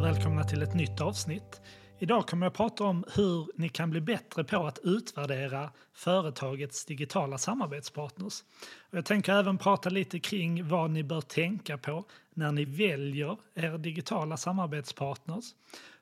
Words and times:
och 0.00 0.06
välkomna 0.06 0.44
till 0.44 0.62
ett 0.62 0.74
nytt 0.74 1.00
avsnitt. 1.00 1.60
Idag 1.98 2.26
kommer 2.26 2.46
jag 2.46 2.54
prata 2.54 2.84
om 2.84 3.04
hur 3.14 3.46
ni 3.54 3.68
kan 3.68 3.90
bli 3.90 4.00
bättre 4.00 4.44
på 4.44 4.66
att 4.66 4.78
utvärdera 4.82 5.70
företagets 5.94 6.84
digitala 6.84 7.38
samarbetspartners. 7.38 8.42
Och 8.90 8.98
jag 8.98 9.04
tänker 9.04 9.32
även 9.32 9.58
prata 9.58 9.90
lite 9.90 10.20
kring 10.20 10.68
vad 10.68 10.90
ni 10.90 11.02
bör 11.02 11.20
tänka 11.20 11.78
på 11.78 12.04
när 12.34 12.52
ni 12.52 12.64
väljer 12.64 13.36
er 13.54 13.78
digitala 13.78 14.36
samarbetspartners. 14.36 15.44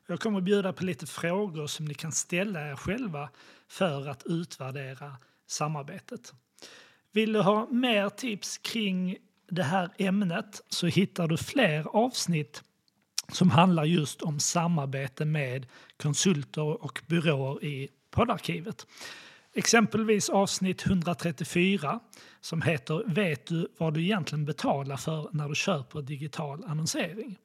Jag 0.06 0.20
kommer 0.20 0.40
bjuda 0.40 0.72
på 0.72 0.84
lite 0.84 1.06
frågor 1.06 1.66
som 1.66 1.84
ni 1.84 1.94
kan 1.94 2.12
ställa 2.12 2.70
er 2.70 2.76
själva 2.76 3.28
för 3.68 4.08
att 4.08 4.22
utvärdera 4.26 5.16
samarbetet. 5.46 6.32
Vill 7.12 7.32
du 7.32 7.40
ha 7.40 7.66
mer 7.70 8.08
tips 8.08 8.58
kring 8.58 9.16
det 9.48 9.62
här 9.62 9.90
ämnet 9.98 10.62
så 10.68 10.86
hittar 10.86 11.28
du 11.28 11.36
fler 11.36 11.96
avsnitt 11.96 12.62
handlar 13.50 13.84
just 13.84 14.22
om 14.22 14.40
samarbete 14.40 15.24
med 15.24 15.66
konsulter 15.96 16.84
och 16.84 17.00
byråer 17.06 17.64
i 17.64 17.88
poddarkivet. 18.10 18.86
Exempelvis 19.54 20.28
avsnitt 20.28 20.86
134 20.86 22.00
som 22.40 22.62
heter 22.62 23.02
Vet 23.06 23.46
du 23.46 23.68
vad 23.78 23.94
du 23.94 24.02
egentligen 24.02 24.44
betalar 24.44 24.96
för 24.96 25.28
när 25.32 25.48
du 25.48 25.54
köper 25.54 26.02
digital 26.02 26.64
annonsering? 26.64 27.38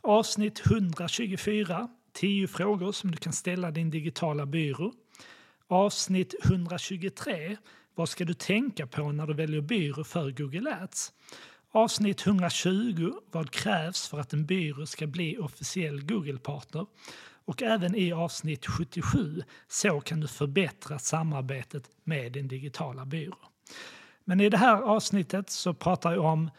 Avsnitt 0.00 0.66
124 0.66 1.88
10 2.12 2.48
frågor 2.48 2.92
som 2.92 3.10
du 3.10 3.16
kan 3.16 3.32
ställa 3.32 3.70
din 3.70 3.90
digitala 3.90 4.46
byrå. 4.46 4.92
Avsnitt 5.66 6.34
123 6.44 7.56
Vad 7.94 8.08
ska 8.08 8.24
du 8.24 8.34
tänka 8.34 8.86
på 8.86 9.12
när 9.12 9.26
du 9.26 9.34
väljer 9.34 9.60
byrå 9.60 10.04
för 10.04 10.30
Google 10.30 10.76
Ads? 10.82 11.12
Avsnitt 11.72 12.26
120 12.26 13.12
Vad 13.30 13.50
krävs 13.50 14.08
för 14.08 14.20
att 14.20 14.32
en 14.32 14.46
byrå 14.46 14.86
ska 14.86 15.06
bli 15.06 15.38
officiell 15.38 16.04
Google-partner? 16.04 16.86
Och 17.44 17.62
även 17.62 17.94
i 17.94 18.12
avsnitt 18.12 18.66
77 18.66 19.42
Så 19.68 20.00
kan 20.00 20.20
du 20.20 20.28
förbättra 20.28 20.98
samarbetet 20.98 21.82
med 22.04 22.32
din 22.32 22.48
digitala 22.48 23.04
byrå. 23.04 23.36
Men 24.24 24.40
i 24.40 24.48
det 24.48 24.56
här 24.56 24.82
avsnittet 24.82 25.50
så 25.50 25.74
pratar 25.74 26.12
jag 26.12 26.24
om 26.24 26.50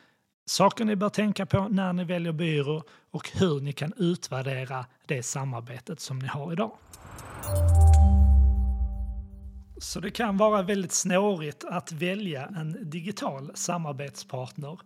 saker 0.46 0.86
ni 0.86 0.96
bör 0.96 1.10
tänka 1.10 1.46
på 1.46 1.68
när 1.68 1.94
ni 1.94 2.04
väljer 2.04 2.34
byrå 2.34 2.84
och 3.12 3.30
hur 3.34 3.62
ni 3.62 3.74
kan 3.74 3.94
utvärdera 3.98 4.86
det 5.06 5.24
samarbetet 5.24 6.00
som 6.00 6.20
ni 6.20 6.28
har 6.28 6.54
idag. 6.54 6.72
Så 9.82 10.00
det 10.00 10.12
kan 10.12 10.38
vara 10.38 10.62
väldigt 10.62 10.92
snårigt 10.92 11.64
att 11.64 11.92
välja 11.92 12.46
en 12.46 12.90
digital 12.90 13.52
samarbetspartner. 13.54 14.80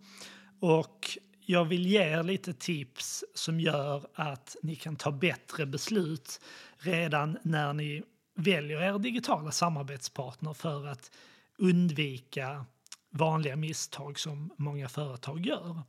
Och 0.60 1.18
jag 1.40 1.64
vill 1.64 1.86
ge 1.86 2.02
er 2.02 2.22
lite 2.22 2.52
tips 2.52 3.24
som 3.34 3.60
gör 3.60 4.06
att 4.14 4.56
ni 4.62 4.76
kan 4.76 4.96
ta 4.96 5.10
bättre 5.10 5.66
beslut 5.66 6.40
redan 6.76 7.38
när 7.42 7.72
ni 7.72 8.02
väljer 8.36 8.82
er 8.82 8.98
digitala 8.98 9.50
samarbetspartner 9.50 10.52
för 10.52 10.86
att 10.86 11.10
undvika 11.58 12.66
vanliga 13.10 13.56
misstag 13.56 14.18
som 14.18 14.50
många 14.56 14.88
företag 14.88 15.46
gör. 15.46 15.82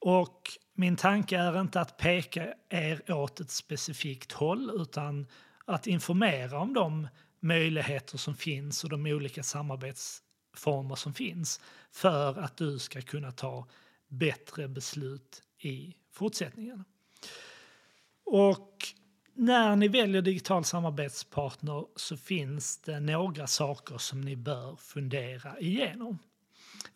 Och 0.00 0.42
min 0.74 0.96
tanke 0.96 1.38
är 1.38 1.60
inte 1.60 1.80
att 1.80 1.96
peka 1.96 2.54
er 2.68 3.12
åt 3.12 3.40
ett 3.40 3.50
specifikt 3.50 4.32
håll 4.32 4.70
utan 4.74 5.26
att 5.64 5.86
informera 5.86 6.58
om 6.58 6.74
de 6.74 7.08
möjligheter 7.40 8.18
som 8.18 8.34
finns 8.34 8.84
och 8.84 8.90
de 8.90 9.06
olika 9.06 9.42
samarbetsformer 9.42 10.94
som 10.94 11.14
finns 11.14 11.60
för 11.90 12.38
att 12.38 12.56
du 12.56 12.78
ska 12.78 13.00
kunna 13.02 13.32
ta 13.32 13.66
bättre 14.08 14.68
beslut 14.68 15.42
i 15.58 15.94
fortsättningen. 16.10 16.84
Och 18.24 18.76
när 19.34 19.76
ni 19.76 19.88
väljer 19.88 20.22
digital 20.22 20.64
samarbetspartner 20.64 21.86
så 21.96 22.16
finns 22.16 22.78
det 22.78 23.00
några 23.00 23.46
saker 23.46 23.98
som 23.98 24.20
ni 24.20 24.36
bör 24.36 24.76
fundera 24.76 25.60
igenom. 25.60 26.18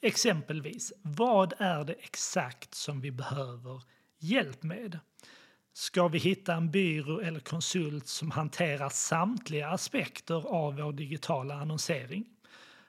Exempelvis, 0.00 0.92
vad 1.02 1.52
är 1.58 1.84
det 1.84 1.92
exakt 1.92 2.74
som 2.74 3.00
vi 3.00 3.10
behöver 3.10 3.82
hjälp 4.18 4.62
med? 4.62 4.98
Ska 5.74 6.08
vi 6.08 6.18
hitta 6.18 6.54
en 6.54 6.70
byrå 6.70 7.20
eller 7.20 7.40
konsult 7.40 8.06
som 8.06 8.30
hanterar 8.30 8.88
samtliga 8.88 9.68
aspekter 9.68 10.46
av 10.46 10.76
vår 10.76 10.92
digitala 10.92 11.54
annonsering? 11.54 12.24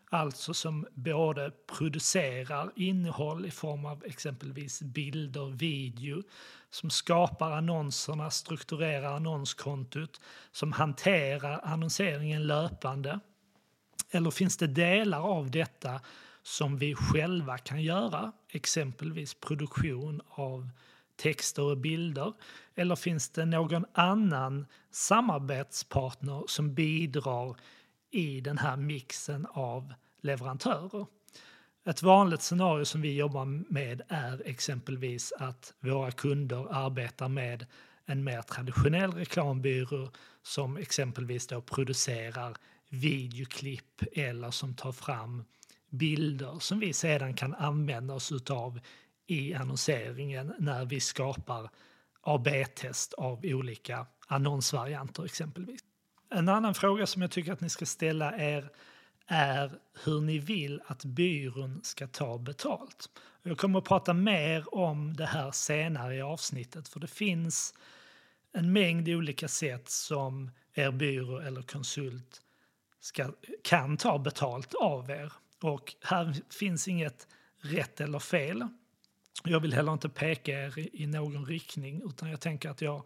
Alltså 0.09 0.53
som 0.53 0.87
både 0.93 1.51
producerar 1.77 2.71
innehåll 2.75 3.45
i 3.45 3.51
form 3.51 3.85
av 3.85 4.03
exempelvis 4.05 4.81
bilder, 4.81 5.45
video, 5.45 6.23
som 6.69 6.89
skapar 6.89 7.51
annonserna, 7.51 8.31
strukturerar 8.31 9.15
annonskontot, 9.15 10.21
som 10.51 10.71
hanterar 10.71 11.59
annonseringen 11.63 12.47
löpande. 12.47 13.19
Eller 14.11 14.31
finns 14.31 14.57
det 14.57 14.67
delar 14.67 15.19
av 15.19 15.51
detta 15.51 16.01
som 16.41 16.77
vi 16.77 16.95
själva 16.95 17.57
kan 17.57 17.81
göra, 17.81 18.31
exempelvis 18.49 19.33
produktion 19.33 20.21
av 20.29 20.69
texter 21.15 21.63
och 21.63 21.77
bilder? 21.77 22.33
Eller 22.75 22.95
finns 22.95 23.29
det 23.29 23.45
någon 23.45 23.85
annan 23.93 24.65
samarbetspartner 24.91 26.43
som 26.47 26.73
bidrar 26.73 27.55
i 28.11 28.41
den 28.41 28.57
här 28.57 28.77
mixen 28.77 29.47
av 29.49 29.93
leverantörer? 30.21 31.05
Ett 31.85 32.03
vanligt 32.03 32.41
scenario 32.41 32.85
som 32.85 33.01
vi 33.01 33.15
jobbar 33.15 33.45
med 33.73 34.01
är 34.07 34.41
exempelvis 34.45 35.33
att 35.39 35.73
våra 35.79 36.11
kunder 36.11 36.67
arbetar 36.71 37.27
med 37.27 37.65
en 38.05 38.23
mer 38.23 38.41
traditionell 38.41 39.11
reklambyrå 39.11 40.09
som 40.43 40.77
exempelvis 40.77 41.47
då 41.47 41.61
producerar 41.61 42.55
videoklipp 42.89 44.03
eller 44.11 44.51
som 44.51 44.73
tar 44.73 44.91
fram 44.91 45.43
bilder 45.89 46.59
som 46.59 46.79
vi 46.79 46.93
sedan 46.93 47.33
kan 47.33 47.53
använda 47.53 48.13
oss 48.13 48.31
utav 48.31 48.79
i 49.27 49.53
annonseringen 49.53 50.53
när 50.59 50.85
vi 50.85 50.99
skapar 50.99 51.69
AB-test 52.21 53.13
av 53.13 53.39
olika 53.43 54.05
annonsvarianter 54.27 55.25
exempelvis. 55.25 55.81
En 56.29 56.49
annan 56.49 56.73
fråga 56.73 57.07
som 57.07 57.21
jag 57.21 57.31
tycker 57.31 57.53
att 57.53 57.61
ni 57.61 57.69
ska 57.69 57.85
ställa 57.85 58.37
er 58.37 58.69
är 59.27 59.79
hur 60.03 60.21
ni 60.21 60.39
vill 60.39 60.81
att 60.85 61.05
byrån 61.05 61.79
ska 61.83 62.07
ta 62.07 62.37
betalt. 62.37 63.09
Jag 63.43 63.57
kommer 63.57 63.79
att 63.79 63.85
prata 63.85 64.13
mer 64.13 64.75
om 64.75 65.13
det 65.13 65.25
här 65.25 65.51
senare 65.51 66.15
i 66.15 66.21
avsnittet 66.21 66.87
för 66.87 66.99
det 66.99 67.07
finns 67.07 67.73
en 68.53 68.73
mängd 68.73 69.09
olika 69.09 69.47
sätt 69.47 69.89
som 69.89 70.51
er 70.73 70.91
byrå 70.91 71.39
eller 71.39 71.61
konsult 71.61 72.41
ska, 72.99 73.33
kan 73.63 73.97
ta 73.97 74.19
betalt 74.19 74.73
av 74.73 75.09
er. 75.09 75.33
Och 75.61 75.95
här 76.01 76.35
finns 76.49 76.87
inget 76.87 77.27
rätt 77.57 78.01
eller 78.01 78.19
fel. 78.19 78.67
Jag 79.43 79.59
vill 79.59 79.73
heller 79.73 79.93
inte 79.93 80.09
peka 80.09 80.51
er 80.51 80.95
i 80.95 81.07
någon 81.07 81.45
riktning 81.45 82.01
utan 82.05 82.29
jag 82.29 82.39
tänker 82.39 82.69
att 82.69 82.81
jag 82.81 83.03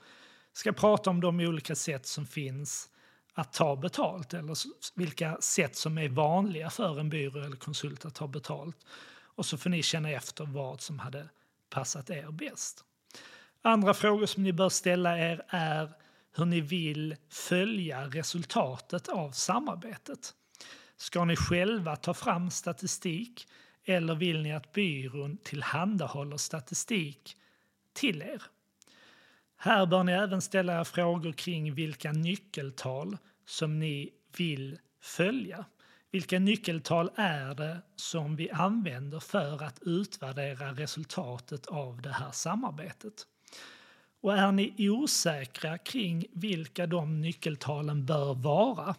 ska 0.53 0.71
prata 0.71 1.09
om 1.09 1.21
de 1.21 1.39
olika 1.39 1.75
sätt 1.75 2.05
som 2.05 2.25
finns 2.25 2.89
att 3.33 3.53
ta 3.53 3.75
betalt 3.75 4.33
eller 4.33 4.57
vilka 4.95 5.37
sätt 5.41 5.75
som 5.75 5.97
är 5.97 6.09
vanliga 6.09 6.69
för 6.69 6.99
en 6.99 7.09
byrå 7.09 7.43
eller 7.43 7.55
konsult 7.55 8.05
att 8.05 8.15
ta 8.15 8.27
betalt. 8.27 8.77
Och 9.21 9.45
så 9.45 9.57
får 9.57 9.69
ni 9.69 9.83
känna 9.83 10.11
efter 10.11 10.45
vad 10.45 10.81
som 10.81 10.99
hade 10.99 11.29
passat 11.69 12.09
er 12.09 12.31
bäst. 12.31 12.83
Andra 13.61 13.93
frågor 13.93 14.25
som 14.25 14.43
ni 14.43 14.53
bör 14.53 14.69
ställa 14.69 15.19
er 15.19 15.45
är 15.47 15.91
hur 16.35 16.45
ni 16.45 16.61
vill 16.61 17.15
följa 17.29 18.05
resultatet 18.05 19.07
av 19.07 19.31
samarbetet. 19.31 20.33
Ska 20.97 21.25
ni 21.25 21.35
själva 21.35 21.95
ta 21.95 22.13
fram 22.13 22.51
statistik 22.51 23.47
eller 23.89 24.15
vill 24.15 24.41
ni 24.41 24.53
att 24.53 24.71
byrån 24.71 25.37
tillhandahåller 25.43 26.37
statistik 26.37 27.37
till 27.93 28.21
er? 28.21 28.43
Här 29.57 29.85
bör 29.85 30.03
ni 30.03 30.11
även 30.11 30.41
ställa 30.41 30.85
frågor 30.85 31.31
kring 31.31 31.73
vilka 31.73 32.11
nyckeltal 32.11 33.17
som 33.45 33.79
ni 33.79 34.13
vill 34.37 34.79
följa. 35.01 35.65
Vilka 36.11 36.39
nyckeltal 36.39 37.11
är 37.15 37.55
det 37.55 37.81
som 37.95 38.35
vi 38.35 38.51
använder 38.51 39.19
för 39.19 39.63
att 39.63 39.79
utvärdera 39.81 40.71
resultatet 40.71 41.65
av 41.65 42.01
det 42.01 42.11
här 42.11 42.31
samarbetet? 42.31 43.27
Och 44.21 44.37
är 44.37 44.51
ni 44.51 44.89
osäkra 44.89 45.77
kring 45.77 46.25
vilka 46.31 46.87
de 46.87 47.21
nyckeltalen 47.21 48.05
bör 48.05 48.33
vara 48.33 48.95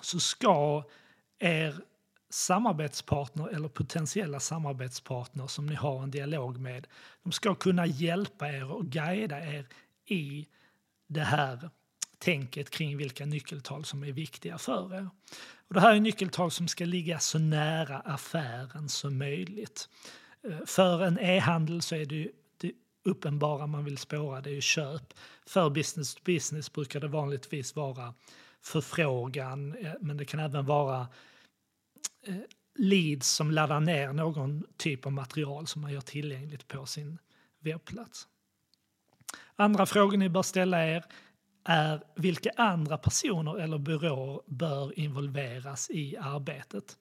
så 0.00 0.20
ska 0.20 0.84
er 1.38 1.80
samarbetspartner 2.30 3.48
eller 3.48 3.68
potentiella 3.68 4.40
samarbetspartner 4.40 5.46
som 5.46 5.66
ni 5.66 5.74
har 5.74 6.02
en 6.02 6.10
dialog 6.10 6.58
med, 6.58 6.86
de 7.22 7.32
ska 7.32 7.54
kunna 7.54 7.86
hjälpa 7.86 8.48
er 8.48 8.72
och 8.72 8.86
guida 8.86 9.40
er 9.40 9.66
i 10.06 10.46
det 11.08 11.24
här 11.24 11.70
tänket 12.18 12.70
kring 12.70 12.96
vilka 12.96 13.26
nyckeltal 13.26 13.84
som 13.84 14.04
är 14.04 14.12
viktiga 14.12 14.58
för 14.58 14.94
er. 14.94 15.10
Och 15.68 15.74
det 15.74 15.80
här 15.80 15.94
är 15.94 16.00
nyckeltal 16.00 16.50
som 16.50 16.68
ska 16.68 16.84
ligga 16.84 17.18
så 17.18 17.38
nära 17.38 17.98
affären 17.98 18.88
som 18.88 19.18
möjligt. 19.18 19.88
Eh, 20.48 20.66
för 20.66 21.04
en 21.04 21.18
e-handel 21.18 21.82
så 21.82 21.94
är 21.94 22.04
det, 22.04 22.30
det 22.56 22.72
uppenbara 23.04 23.66
man 23.66 23.84
vill 23.84 23.98
spåra 23.98 24.40
det 24.40 24.50
är 24.50 24.54
ju 24.54 24.60
köp. 24.60 25.14
För 25.46 25.70
business 25.70 26.14
to 26.14 26.20
business 26.24 26.72
brukar 26.72 27.00
det 27.00 27.08
vanligtvis 27.08 27.76
vara 27.76 28.14
förfrågan, 28.62 29.74
eh, 29.74 29.92
men 30.00 30.16
det 30.16 30.24
kan 30.24 30.40
även 30.40 30.66
vara 30.66 31.06
Eh, 32.26 32.36
leads 32.78 33.28
som 33.28 33.50
laddar 33.50 33.80
ner 33.80 34.12
någon 34.12 34.64
typ 34.76 35.06
av 35.06 35.12
material 35.12 35.66
som 35.66 35.82
man 35.82 35.92
gör 35.92 36.00
tillgängligt 36.00 36.68
på 36.68 36.86
sin 36.86 37.18
webbplats. 37.60 38.28
Andra 39.56 39.86
frågor 39.86 40.16
ni 40.16 40.28
bör 40.28 40.42
ställa 40.42 40.86
er 40.86 41.04
är 41.64 42.02
vilka 42.16 42.50
andra 42.56 42.98
personer 42.98 43.58
eller 43.58 43.78
byråer 43.78 44.40
bör 44.46 44.98
involveras 44.98 45.90
i 45.90 46.16
arbetet? 46.16 46.96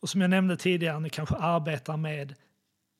Och 0.00 0.08
som 0.08 0.20
jag 0.20 0.30
nämnde 0.30 0.56
tidigare, 0.56 1.00
ni 1.00 1.10
kanske 1.10 1.36
arbetar 1.36 1.96
med 1.96 2.34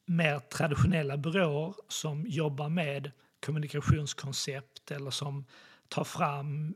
mer 0.06 0.38
traditionella 0.38 1.17
byråer 1.17 1.75
som 1.88 2.26
jobbar 2.26 2.69
med 2.69 3.12
kommunikationskoncept 3.46 4.90
eller 4.90 5.11
som 5.11 5.44
tar 5.88 6.05
fram 6.05 6.75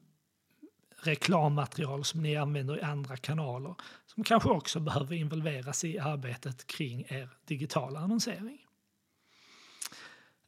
reklammaterial 1.02 2.04
som 2.04 2.22
ni 2.22 2.36
använder 2.36 2.78
i 2.78 2.82
andra 2.82 3.16
kanaler 3.16 3.74
som 4.06 4.24
kanske 4.24 4.48
också 4.48 4.80
behöver 4.80 5.16
involveras 5.16 5.84
i 5.84 5.98
arbetet 5.98 6.66
kring 6.66 7.04
er 7.08 7.28
digitala 7.44 8.00
annonsering. 8.00 8.58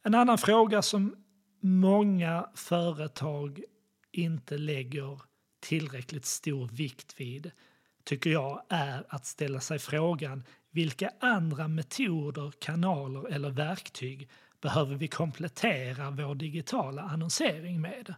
En 0.03 0.15
annan 0.15 0.37
fråga 0.37 0.81
som 0.81 1.15
många 1.59 2.49
företag 2.55 3.63
inte 4.11 4.57
lägger 4.57 5.21
tillräckligt 5.59 6.25
stor 6.25 6.67
vikt 6.67 7.15
vid 7.17 7.51
tycker 8.03 8.29
jag 8.29 8.63
är 8.69 9.05
att 9.09 9.25
ställa 9.25 9.59
sig 9.59 9.79
frågan 9.79 10.43
vilka 10.71 11.11
andra 11.19 11.67
metoder, 11.67 12.51
kanaler 12.59 13.27
eller 13.27 13.49
verktyg 13.49 14.29
behöver 14.61 14.95
vi 14.95 15.07
komplettera 15.07 16.11
vår 16.11 16.35
digitala 16.35 17.01
annonsering 17.01 17.81
med? 17.81 18.15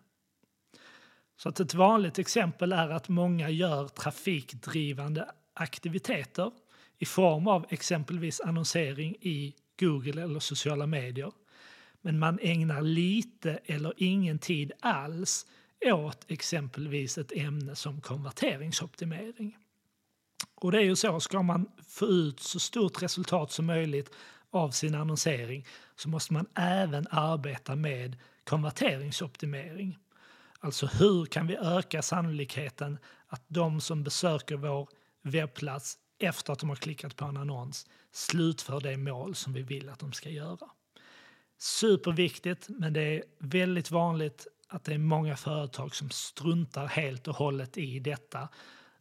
Så 1.38 1.50
att 1.50 1.60
ett 1.60 1.74
vanligt 1.74 2.20
exempel 2.20 2.72
är 2.72 2.90
att 2.90 3.10
många 3.10 3.50
gör 3.50 3.88
trafikdrivande 3.88 5.32
aktiviteter 5.54 6.52
i 6.98 7.06
form 7.06 7.48
av 7.48 7.66
exempelvis 7.70 8.42
annonsering 8.42 9.16
i 9.22 9.54
Google 9.80 10.24
eller 10.24 10.40
sociala 10.40 10.88
medier. 10.88 11.32
Men 12.02 12.20
man 12.20 12.40
ägnar 12.42 12.82
lite 12.82 13.60
eller 13.66 13.94
ingen 13.98 14.40
tid 14.40 14.72
alls 14.80 15.46
åt 15.86 16.26
exempelvis 16.28 17.18
ett 17.18 17.32
ämne 17.32 17.76
som 17.76 18.02
konverteringsoptimering. 18.02 19.58
Och 20.56 20.72
det 20.72 20.78
är 20.78 20.84
ju 20.84 20.96
så, 20.96 21.20
ska 21.20 21.42
man 21.42 21.72
få 21.88 22.06
ut 22.06 22.40
så 22.40 22.60
stort 22.60 23.04
resultat 23.04 23.52
som 23.52 23.66
möjligt 23.66 24.10
av 24.50 24.70
sin 24.70 24.96
annonsering 24.96 25.66
så 25.96 26.10
måste 26.10 26.34
man 26.34 26.46
även 26.56 27.08
arbeta 27.10 27.76
med 27.76 28.18
konverteringsoptimering. 28.44 29.98
Alltså 30.66 30.86
hur 30.86 31.26
kan 31.26 31.48
vi 31.48 31.56
öka 31.56 32.02
sannolikheten 32.02 32.98
att 33.28 33.42
de 33.48 33.82
som 33.82 34.04
besöker 34.04 34.56
vår 34.56 34.90
webbplats 35.22 35.98
efter 36.20 36.54
att 36.54 36.60
de 36.60 36.70
har 36.70 36.76
klickat 36.76 37.16
på 37.16 37.26
en 37.26 37.38
annons 37.38 37.88
slutför 38.12 38.80
det 38.80 38.98
mål 38.98 39.36
som 39.36 39.54
vi 39.54 39.62
vill 39.62 39.90
att 39.90 40.00
de 40.00 40.14
ska 40.14 40.30
göra. 40.30 40.70
Superviktigt, 41.58 42.70
men 42.70 42.94
det 42.94 43.02
är 43.02 43.24
väldigt 43.40 43.92
vanligt 43.92 44.48
att 44.68 44.84
det 44.84 44.94
är 44.94 44.98
många 44.98 45.38
företag 45.38 45.96
som 45.96 46.10
struntar 46.10 46.88
helt 46.88 47.28
och 47.28 47.36
hållet 47.36 47.78
i 47.78 48.00
detta 48.00 48.50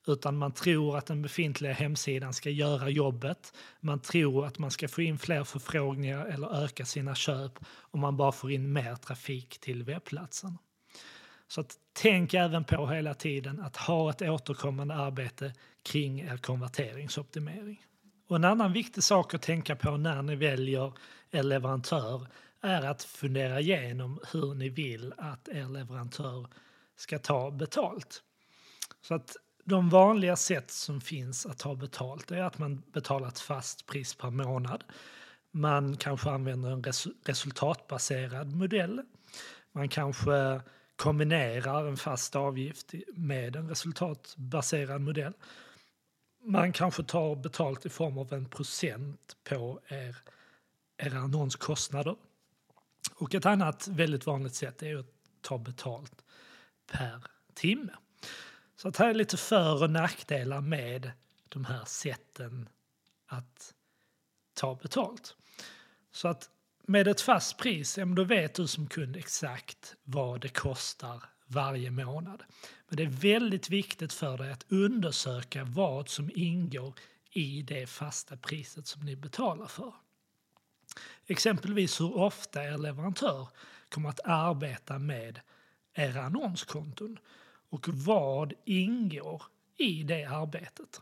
utan 0.07 0.37
man 0.37 0.53
tror 0.53 0.97
att 0.99 1.07
den 1.07 1.23
befintliga 1.23 1.73
hemsidan 1.73 2.35
ska 2.35 2.51
göra 2.51 2.89
jobbet. 2.89 3.53
Man 3.81 4.01
tror 4.01 4.47
att 4.47 4.59
man 4.59 4.71
ska 4.71 4.89
få 4.89 5.03
in 5.03 5.19
fler 5.19 5.45
förfrågningar 5.45 6.27
eller 6.27 6.65
öka 6.65 6.85
sina 6.85 7.15
köp 7.15 7.53
om 7.81 8.01
man 8.01 8.17
bara 8.17 8.33
får 8.33 8.53
in 8.53 8.73
mer 8.73 8.97
trafik 8.97 9.59
till 9.61 9.83
webbplatsen. 9.83 10.59
Så 11.49 11.61
att 11.61 11.79
tänk 11.93 12.35
även 12.35 12.65
på 12.65 12.87
hela 12.87 13.15
tiden 13.15 13.61
att 13.61 13.77
ha 13.77 14.11
ett 14.11 14.23
återkommande 14.23 14.95
arbete 14.95 15.53
kring 15.83 16.21
er 16.21 16.37
konverteringsoptimering. 16.37 17.87
Och 18.29 18.37
en 18.37 18.45
annan 18.45 18.73
viktig 18.73 19.03
sak 19.03 19.35
att 19.35 19.43
tänka 19.43 19.77
på 19.77 19.97
när 19.97 20.23
ni 20.23 20.37
väljer 20.37 20.93
er 21.31 21.43
leverantör 21.43 22.27
är 22.61 22.83
att 22.83 23.03
fundera 23.03 23.61
igenom 23.61 24.21
hur 24.33 24.55
ni 24.55 24.69
vill 24.69 25.15
att 25.19 25.49
er 25.49 25.69
leverantör 25.69 26.47
ska 26.97 27.19
ta 27.19 27.51
betalt. 27.51 28.23
Så 29.01 29.15
att 29.15 29.37
de 29.65 29.89
vanliga 29.89 30.37
sätt 30.37 30.71
som 30.71 31.01
finns 31.01 31.47
att 31.47 31.59
ta 31.59 31.75
betalt 31.75 32.31
är 32.31 32.43
att 32.43 32.59
man 32.59 32.83
betalar 32.93 33.29
ett 33.29 33.41
fast 33.41 33.87
pris 33.87 34.15
per 34.15 34.31
månad. 34.31 34.85
Man 35.51 35.97
kanske 35.97 36.31
använder 36.31 36.71
en 36.71 36.85
resultatbaserad 37.25 38.57
modell. 38.57 39.03
Man 39.73 39.89
kanske 39.89 40.61
kombinerar 40.97 41.87
en 41.87 41.97
fast 41.97 42.37
avgift 42.37 42.95
med 43.15 43.57
en 43.57 43.69
resultatbaserad 43.69 45.01
modell. 45.01 45.33
Man 46.45 46.73
kanske 46.73 47.03
tar 47.03 47.37
betalt 47.37 47.87
i 47.87 47.89
form 47.89 48.19
av 48.19 48.33
en 48.33 48.49
procent 48.49 49.37
på 49.45 49.81
er, 49.89 50.17
era 50.97 51.19
annonskostnader. 51.19 52.17
Och 53.15 53.35
ett 53.35 53.47
annat 53.47 53.89
väldigt 53.89 54.27
vanligt 54.27 54.55
sätt 54.55 54.83
är 54.83 54.97
att 54.97 55.07
ta 55.41 55.59
betalt 55.59 56.25
per 56.93 57.25
timme. 57.55 57.93
Så 58.77 58.89
att 58.89 58.97
här 58.97 59.11
är 59.11 59.15
lite 59.15 59.37
för 59.37 59.83
och 59.83 59.91
nackdelar 59.91 60.61
med 60.61 61.11
de 61.49 61.65
här 61.65 61.85
sätten 61.85 62.69
att 63.27 63.75
ta 64.55 64.75
betalt. 64.75 65.37
Så 66.13 66.29
att 66.29 66.51
med 66.87 67.09
ett 67.09 67.21
fast 67.21 67.59
pris, 67.59 67.99
då 68.17 68.25
vet 68.25 68.55
du 68.55 68.67
som 68.67 68.87
kund 68.87 69.17
exakt 69.17 69.95
vad 70.05 70.41
det 70.41 70.49
kostar 70.49 71.23
varje 71.47 71.91
månad. 71.91 72.43
Men 72.89 72.97
det 72.97 73.03
är 73.03 73.35
väldigt 73.35 73.71
viktigt 73.71 74.13
för 74.13 74.39
dig 74.39 74.53
att 74.53 74.67
undersöka 74.69 75.65
vad 75.65 76.09
som 76.09 76.31
ingår 76.35 76.95
i 77.31 77.63
det 77.63 77.87
fasta 77.87 78.37
priset 78.37 78.87
som 78.87 79.03
ni 79.03 79.17
betalar 79.17 79.67
för. 79.67 79.95
Exempelvis 81.27 82.01
hur 82.01 82.17
ofta 82.17 82.65
er 82.65 82.79
leverantör 82.79 83.49
kommer 83.89 84.09
att 84.09 84.21
arbeta 84.25 84.99
med 84.99 85.41
era 85.95 86.23
annonskonton 86.23 87.19
och 87.71 87.89
vad 87.89 88.53
ingår 88.65 89.43
i 89.77 90.03
det 90.03 90.25
arbetet. 90.25 91.01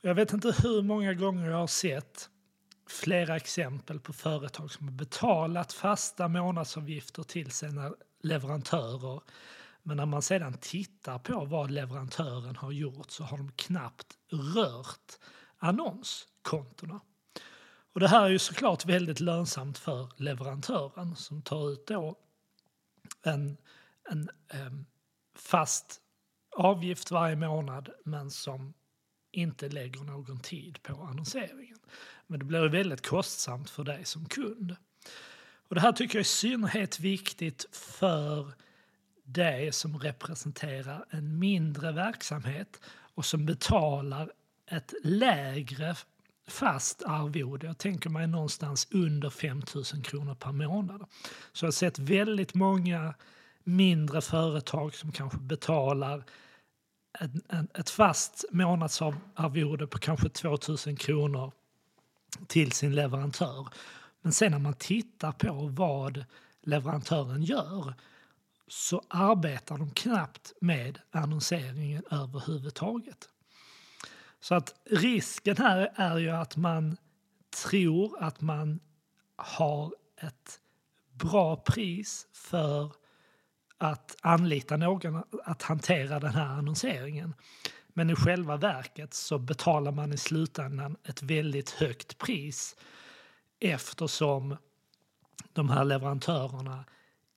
Jag 0.00 0.14
vet 0.14 0.32
inte 0.32 0.54
hur 0.62 0.82
många 0.82 1.14
gånger 1.14 1.50
jag 1.50 1.58
har 1.58 1.66
sett 1.66 2.30
flera 2.90 3.36
exempel 3.36 4.00
på 4.00 4.12
företag 4.12 4.70
som 4.70 4.88
har 4.88 4.94
betalat 4.94 5.72
fasta 5.72 6.28
månadsavgifter 6.28 7.22
till 7.22 7.50
sina 7.50 7.94
leverantörer. 8.22 9.20
Men 9.82 9.96
när 9.96 10.06
man 10.06 10.22
sedan 10.22 10.58
tittar 10.60 11.18
på 11.18 11.44
vad 11.44 11.70
leverantören 11.70 12.56
har 12.56 12.72
gjort 12.72 13.10
så 13.10 13.24
har 13.24 13.38
de 13.38 13.52
knappt 13.52 14.18
rört 14.54 15.18
annonskontona. 15.58 17.00
Och 17.92 18.00
det 18.00 18.08
här 18.08 18.24
är 18.24 18.28
ju 18.28 18.38
såklart 18.38 18.86
väldigt 18.86 19.20
lönsamt 19.20 19.78
för 19.78 20.08
leverantören 20.16 21.16
som 21.16 21.42
tar 21.42 21.72
ut 21.72 21.86
då 21.86 22.18
en, 23.22 23.56
en 24.10 24.30
um, 24.66 24.86
fast 25.34 26.00
avgift 26.56 27.10
varje 27.10 27.36
månad 27.36 27.88
men 28.04 28.30
som 28.30 28.74
inte 29.30 29.68
lägger 29.68 30.00
någon 30.00 30.40
tid 30.40 30.82
på 30.82 31.02
annonseringen. 31.02 31.69
Men 32.30 32.38
det 32.38 32.44
blir 32.44 32.68
väldigt 32.68 33.06
kostsamt 33.06 33.70
för 33.70 33.84
dig 33.84 34.04
som 34.04 34.24
kund. 34.24 34.76
Och 35.68 35.74
Det 35.74 35.80
här 35.80 35.92
tycker 35.92 36.14
jag 36.14 36.20
är 36.20 36.24
i 36.24 36.24
synnerhet 36.24 37.00
viktigt 37.00 37.66
för 37.72 38.52
dig 39.24 39.72
som 39.72 39.98
representerar 39.98 41.04
en 41.10 41.38
mindre 41.38 41.92
verksamhet 41.92 42.80
och 43.14 43.24
som 43.24 43.46
betalar 43.46 44.32
ett 44.66 44.94
lägre 45.02 45.96
fast 46.48 47.02
arvode. 47.02 47.66
Jag 47.66 47.78
tänker 47.78 48.10
mig 48.10 48.26
någonstans 48.26 48.88
under 48.90 49.30
5 49.30 49.62
000 49.74 49.84
kronor 49.84 50.34
per 50.34 50.52
månad. 50.52 51.04
Så 51.52 51.64
jag 51.64 51.66
har 51.66 51.72
sett 51.72 51.98
väldigt 51.98 52.54
många 52.54 53.14
mindre 53.64 54.20
företag 54.20 54.94
som 54.94 55.12
kanske 55.12 55.38
betalar 55.38 56.24
ett 57.74 57.90
fast 57.90 58.44
månadsarvode 58.50 59.86
på 59.86 59.98
kanske 59.98 60.28
2 60.28 60.58
000 60.86 60.96
kronor 60.96 61.52
till 62.46 62.72
sin 62.72 62.94
leverantör. 62.94 63.68
Men 64.22 64.32
sen 64.32 64.52
när 64.52 64.58
man 64.58 64.74
tittar 64.74 65.32
på 65.32 65.52
vad 65.52 66.24
leverantören 66.62 67.42
gör 67.42 67.94
så 68.68 69.02
arbetar 69.08 69.78
de 69.78 69.90
knappt 69.90 70.52
med 70.60 70.98
annonseringen 71.10 72.04
överhuvudtaget. 72.10 73.28
Så 74.40 74.54
att 74.54 74.74
risken 74.84 75.56
här 75.56 75.92
är 75.94 76.18
ju 76.18 76.30
att 76.30 76.56
man 76.56 76.96
tror 77.64 78.22
att 78.22 78.40
man 78.40 78.80
har 79.36 79.94
ett 80.16 80.60
bra 81.12 81.56
pris 81.56 82.26
för 82.32 82.92
att 83.78 84.16
anlita 84.20 84.76
någon 84.76 85.22
att 85.44 85.62
hantera 85.62 86.20
den 86.20 86.34
här 86.34 86.46
annonseringen. 86.46 87.34
Men 87.94 88.10
i 88.10 88.14
själva 88.14 88.56
verket 88.56 89.14
så 89.14 89.38
betalar 89.38 89.92
man 89.92 90.12
i 90.12 90.16
slutändan 90.16 90.96
ett 91.04 91.22
väldigt 91.22 91.70
högt 91.70 92.18
pris 92.18 92.76
eftersom 93.60 94.56
de 95.52 95.70
här 95.70 95.84
leverantörerna 95.84 96.84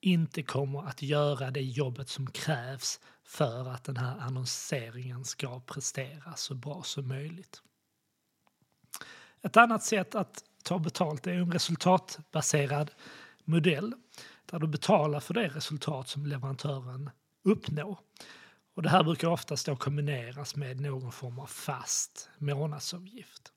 inte 0.02 0.44
kommer 0.44 0.88
att 0.88 1.02
göra 1.02 1.52
det 1.52 1.62
jobbet 1.62 2.10
som 2.10 2.28
krävs 2.30 3.00
för 3.24 3.70
att 3.70 3.84
den 3.84 3.98
här 3.98 4.20
annonseringen 4.20 5.26
ska 5.26 5.60
prestera 5.60 6.36
så 6.36 6.56
bra 6.56 6.84
som 6.84 7.08
möjligt. 7.08 7.62
Ett 9.42 9.58
annat 9.58 9.84
sätt 9.84 10.16
att 10.16 10.44
ta 10.64 10.80
betalt 10.80 11.28
är 11.28 11.32
en 11.32 11.52
resultatbaserad 11.52 12.92
modell 13.44 13.94
där 14.46 14.60
du 14.60 14.68
betalar 14.68 15.20
för 15.20 15.34
det 15.34 15.48
resultat 15.48 16.10
som 16.10 16.26
leverantören 16.26 17.10
uppnår. 17.44 18.00
Och 18.74 18.82
det 18.82 18.90
här 18.90 19.04
brukar 19.04 19.28
oftast 19.28 19.66
då 19.66 19.76
kombineras 19.76 20.56
med 20.56 20.80
någon 20.80 21.12
form 21.12 21.40
av 21.40 21.48
fast 21.48 22.30
månadsavgift. 22.38 23.52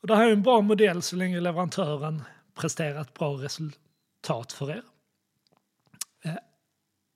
Och 0.00 0.06
det 0.06 0.16
här 0.16 0.26
är 0.26 0.32
en 0.32 0.42
bra 0.42 0.60
modell 0.60 1.02
så 1.02 1.16
länge 1.16 1.40
leverantören 1.40 2.22
presterar 2.54 3.00
ett 3.00 3.14
bra 3.14 3.32
resultat 3.32 4.52
för 4.52 4.70
er. 4.70 4.82
Eh, 6.24 6.36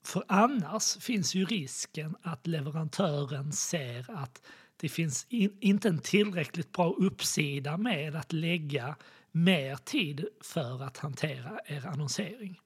för 0.04 0.25
annars 0.28 0.96
finns 0.96 1.34
ju 1.34 1.44
risken 1.44 2.16
att 2.22 2.46
leverantören 2.46 3.52
ser 3.52 4.10
att 4.10 4.42
det 4.76 4.88
finns 4.88 5.26
in, 5.28 5.56
inte 5.60 5.88
en 5.88 5.99
tillräckligt 5.99 6.72
bra 6.72 6.92
uppsida 6.92 7.76
med 7.76 8.16
att 8.16 8.32
lägga 8.32 8.96
mer 9.32 9.76
tid 9.76 10.28
för 10.40 10.82
att 10.82 10.96
hantera 10.96 11.60
er 11.66 11.87
annonsering. 11.87 12.60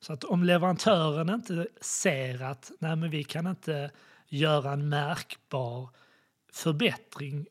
Så 0.00 0.12
att 0.12 0.24
om 0.24 0.44
leverantören 0.44 1.30
inte 1.30 1.68
ser 1.80 2.42
att 2.42 2.70
nej 2.78 2.96
men 2.96 3.10
vi 3.10 3.24
kan 3.24 3.46
inte 3.46 3.90
göra 4.28 4.72
en 4.72 4.88
märkbar 4.88 5.88
förbättring 6.52 7.46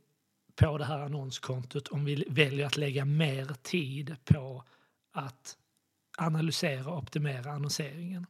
på 0.55 0.77
det 0.77 0.85
här 0.85 0.99
annonskontot 0.99 1.87
om 1.87 2.05
vi 2.05 2.25
väljer 2.29 2.65
att 2.65 2.77
lägga 2.77 3.05
mer 3.05 3.45
tid 3.61 4.15
på 4.25 4.63
att 5.11 5.57
analysera 6.17 6.91
och 6.91 6.97
optimera 6.97 7.51
annonseringen. 7.51 8.25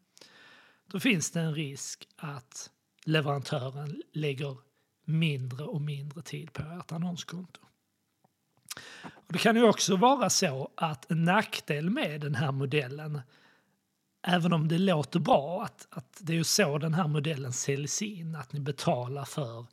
Då 0.85 0.99
finns 0.99 1.31
det 1.31 1.39
en 1.39 1.55
risk 1.55 2.07
att 2.15 2.69
leverantören 3.05 4.01
lägger 4.11 4.57
mindre 5.05 5.65
och 5.65 5.81
mindre 5.81 6.21
tid 6.21 6.53
på 6.53 6.61
ert 6.61 6.91
annonskonto. 6.91 7.61
Och 9.03 9.33
det 9.33 9.39
kan 9.39 9.55
ju 9.55 9.63
också 9.63 9.95
vara 9.95 10.29
så 10.29 10.71
att 10.75 11.11
en 11.11 11.23
nackdel 11.23 11.89
med 11.89 12.21
den 12.21 12.35
här 12.35 12.51
modellen, 12.51 13.21
även 14.21 14.53
om 14.53 14.67
det 14.67 14.77
låter 14.77 15.19
bra, 15.19 15.63
att, 15.63 15.87
att 15.89 16.17
det 16.21 16.33
är 16.33 16.37
ju 16.37 16.43
så 16.43 16.77
den 16.77 16.93
här 16.93 17.07
modellen 17.07 17.53
säljs 17.53 18.01
in, 18.01 18.35
att 18.35 18.53
ni 18.53 18.59
betalar 18.59 19.25
för 19.25 19.65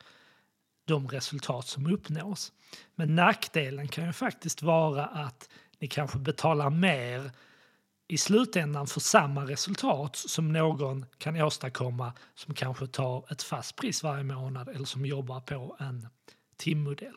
de 0.84 1.08
resultat 1.08 1.66
som 1.66 1.86
uppnås. 1.86 2.52
Men 2.94 3.14
nackdelen 3.14 3.88
kan 3.88 4.06
ju 4.06 4.12
faktiskt 4.12 4.62
vara 4.62 5.06
att 5.06 5.48
ni 5.78 5.88
kanske 5.88 6.18
betalar 6.18 6.70
mer 6.70 7.30
i 8.08 8.18
slutändan 8.18 8.86
för 8.86 9.00
samma 9.00 9.44
resultat 9.44 10.16
som 10.16 10.52
någon 10.52 11.06
kan 11.18 11.40
åstadkomma 11.40 12.12
som 12.34 12.54
kanske 12.54 12.86
tar 12.86 13.32
ett 13.32 13.42
fast 13.42 13.76
pris 13.76 14.02
varje 14.02 14.24
månad 14.24 14.68
eller 14.68 14.84
som 14.84 15.06
jobbar 15.06 15.40
på 15.40 15.76
en 15.80 16.08
timmodell. 16.56 17.16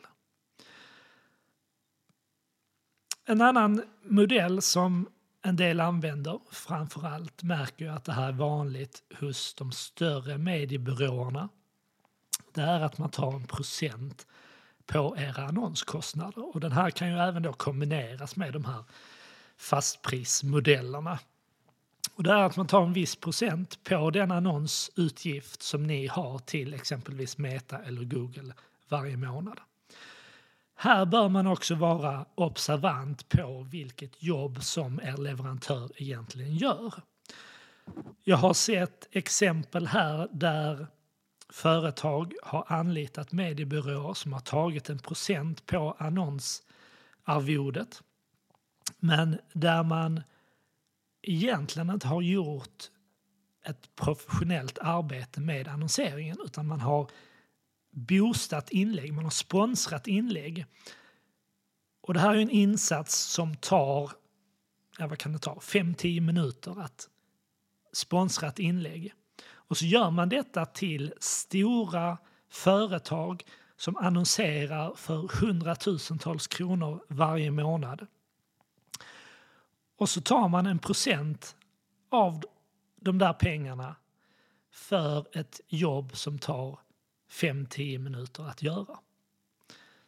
En 3.24 3.40
annan 3.40 3.82
modell 4.02 4.62
som 4.62 5.08
en 5.42 5.56
del 5.56 5.80
använder, 5.80 6.40
framförallt 6.50 7.42
märker 7.42 7.84
jag 7.84 7.96
att 7.96 8.04
det 8.04 8.12
här 8.12 8.28
är 8.28 8.32
vanligt 8.32 9.02
hos 9.20 9.54
de 9.54 9.72
större 9.72 10.38
mediebyråerna, 10.38 11.48
det 12.54 12.60
är 12.60 12.80
att 12.80 12.98
man 12.98 13.10
tar 13.10 13.32
en 13.32 13.46
procent 13.46 14.26
på 14.86 15.16
era 15.18 15.44
annonskostnader. 15.44 16.54
Och 16.54 16.60
den 16.60 16.72
här 16.72 16.90
kan 16.90 17.08
ju 17.08 17.18
även 17.18 17.42
då 17.42 17.52
kombineras 17.52 18.36
med 18.36 18.52
de 18.52 18.64
här 18.64 18.84
fastprismodellerna. 19.56 21.18
Och 22.14 22.22
det 22.22 22.30
är 22.30 22.42
att 22.42 22.56
man 22.56 22.66
tar 22.66 22.82
en 22.82 22.92
viss 22.92 23.16
procent 23.16 23.84
på 23.84 24.10
den 24.10 24.30
annonsutgift 24.30 25.62
som 25.62 25.82
ni 25.82 26.06
har 26.06 26.38
till 26.38 26.74
exempelvis 26.74 27.38
Meta 27.38 27.78
eller 27.78 28.04
Google 28.04 28.54
varje 28.88 29.16
månad. 29.16 29.60
Här 30.82 31.06
bör 31.06 31.28
man 31.28 31.46
också 31.46 31.74
vara 31.74 32.26
observant 32.34 33.28
på 33.28 33.66
vilket 33.70 34.22
jobb 34.22 34.62
som 34.62 35.00
er 35.00 35.16
leverantör 35.16 35.90
egentligen 35.96 36.56
gör. 36.56 36.94
Jag 38.22 38.36
har 38.36 38.54
sett 38.54 39.08
exempel 39.10 39.86
här 39.86 40.28
där 40.32 40.86
företag 41.48 42.34
har 42.42 42.64
anlitat 42.68 43.32
mediebyråer 43.32 44.14
som 44.14 44.32
har 44.32 44.40
tagit 44.40 44.88
en 44.88 44.98
procent 44.98 45.66
på 45.66 45.96
annonsarvodet 45.98 48.02
men 48.98 49.38
där 49.52 49.82
man 49.82 50.22
egentligen 51.22 51.90
inte 51.90 52.08
har 52.08 52.22
gjort 52.22 52.84
ett 53.64 53.96
professionellt 53.96 54.78
arbete 54.78 55.40
med 55.40 55.68
annonseringen 55.68 56.36
utan 56.44 56.66
man 56.66 56.80
har 56.80 57.10
boostat 57.90 58.70
inlägg, 58.70 59.12
man 59.12 59.24
har 59.24 59.30
sponsrat 59.30 60.06
inlägg. 60.06 60.66
Och 62.00 62.14
det 62.14 62.20
här 62.20 62.34
är 62.34 62.40
en 62.40 62.50
insats 62.50 63.16
som 63.16 63.56
tar, 63.56 64.12
ja 64.98 65.06
vad 65.06 65.18
kan 65.18 65.32
det 65.32 65.38
ta, 65.38 65.54
5-10 65.54 66.20
minuter 66.20 66.80
att 66.80 67.08
sponsra 67.92 68.48
ett 68.48 68.58
inlägg. 68.58 69.14
Och 69.52 69.76
så 69.76 69.84
gör 69.84 70.10
man 70.10 70.28
detta 70.28 70.66
till 70.66 71.14
stora 71.20 72.18
företag 72.48 73.44
som 73.76 73.96
annonserar 73.96 74.94
för 74.94 75.40
hundratusentals 75.40 76.46
kronor 76.46 77.04
varje 77.08 77.50
månad. 77.50 78.06
Och 79.96 80.08
så 80.08 80.20
tar 80.20 80.48
man 80.48 80.66
en 80.66 80.78
procent 80.78 81.56
av 82.08 82.44
de 82.96 83.18
där 83.18 83.32
pengarna 83.32 83.96
för 84.70 85.38
ett 85.38 85.60
jobb 85.68 86.16
som 86.16 86.38
tar 86.38 86.78
5-10 87.30 87.98
minuter 87.98 88.48
att 88.48 88.62
göra. 88.62 88.98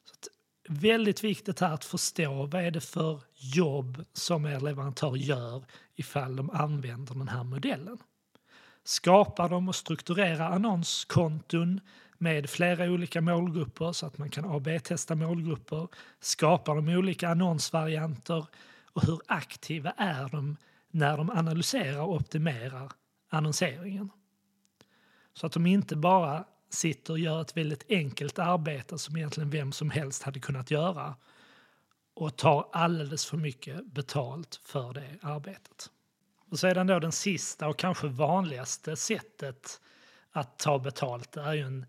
Så 0.04 0.12
att, 0.12 0.28
väldigt 0.68 1.24
viktigt 1.24 1.60
här 1.60 1.74
att 1.74 1.84
förstå 1.84 2.46
vad 2.46 2.64
är 2.64 2.70
det 2.70 2.80
för 2.80 3.20
jobb 3.34 4.04
som 4.12 4.46
er 4.46 4.60
leverantör 4.60 5.16
gör 5.16 5.64
ifall 5.94 6.36
de 6.36 6.50
använder 6.50 7.14
den 7.14 7.28
här 7.28 7.44
modellen. 7.44 7.98
Skapar 8.84 9.48
de 9.48 9.68
och 9.68 9.74
strukturerar 9.74 10.50
annonskonton 10.50 11.80
med 12.18 12.50
flera 12.50 12.84
olika 12.84 13.20
målgrupper 13.20 13.92
så 13.92 14.06
att 14.06 14.18
man 14.18 14.30
kan 14.30 14.44
AB-testa 14.44 15.14
målgrupper. 15.14 15.88
Skapar 16.20 16.74
de 16.74 16.88
olika 16.88 17.28
annonsvarianter 17.28 18.46
och 18.92 19.06
hur 19.06 19.20
aktiva 19.26 19.90
är 19.90 20.28
de 20.28 20.56
när 20.90 21.16
de 21.16 21.30
analyserar 21.30 22.00
och 22.00 22.14
optimerar 22.14 22.92
annonseringen. 23.28 24.10
Så 25.34 25.46
att 25.46 25.52
de 25.52 25.66
inte 25.66 25.96
bara 25.96 26.44
sitter 26.74 27.12
och 27.12 27.18
gör 27.18 27.40
ett 27.40 27.56
väldigt 27.56 27.84
enkelt 27.88 28.38
arbete 28.38 28.98
som 28.98 29.16
egentligen 29.16 29.50
vem 29.50 29.72
som 29.72 29.90
helst 29.90 30.22
hade 30.22 30.40
kunnat 30.40 30.70
göra 30.70 31.16
och 32.14 32.36
tar 32.36 32.68
alldeles 32.72 33.26
för 33.26 33.36
mycket 33.36 33.86
betalt 33.86 34.60
för 34.64 34.92
det 34.92 35.18
arbetet. 35.22 35.90
Och 36.50 36.58
sedan 36.58 36.86
då 36.86 36.98
den 36.98 37.12
sista 37.12 37.68
och 37.68 37.78
kanske 37.78 38.06
vanligaste 38.06 38.96
sättet 38.96 39.80
att 40.30 40.58
ta 40.58 40.78
betalt 40.78 41.36
är 41.36 41.52
ju 41.52 41.60
en 41.60 41.86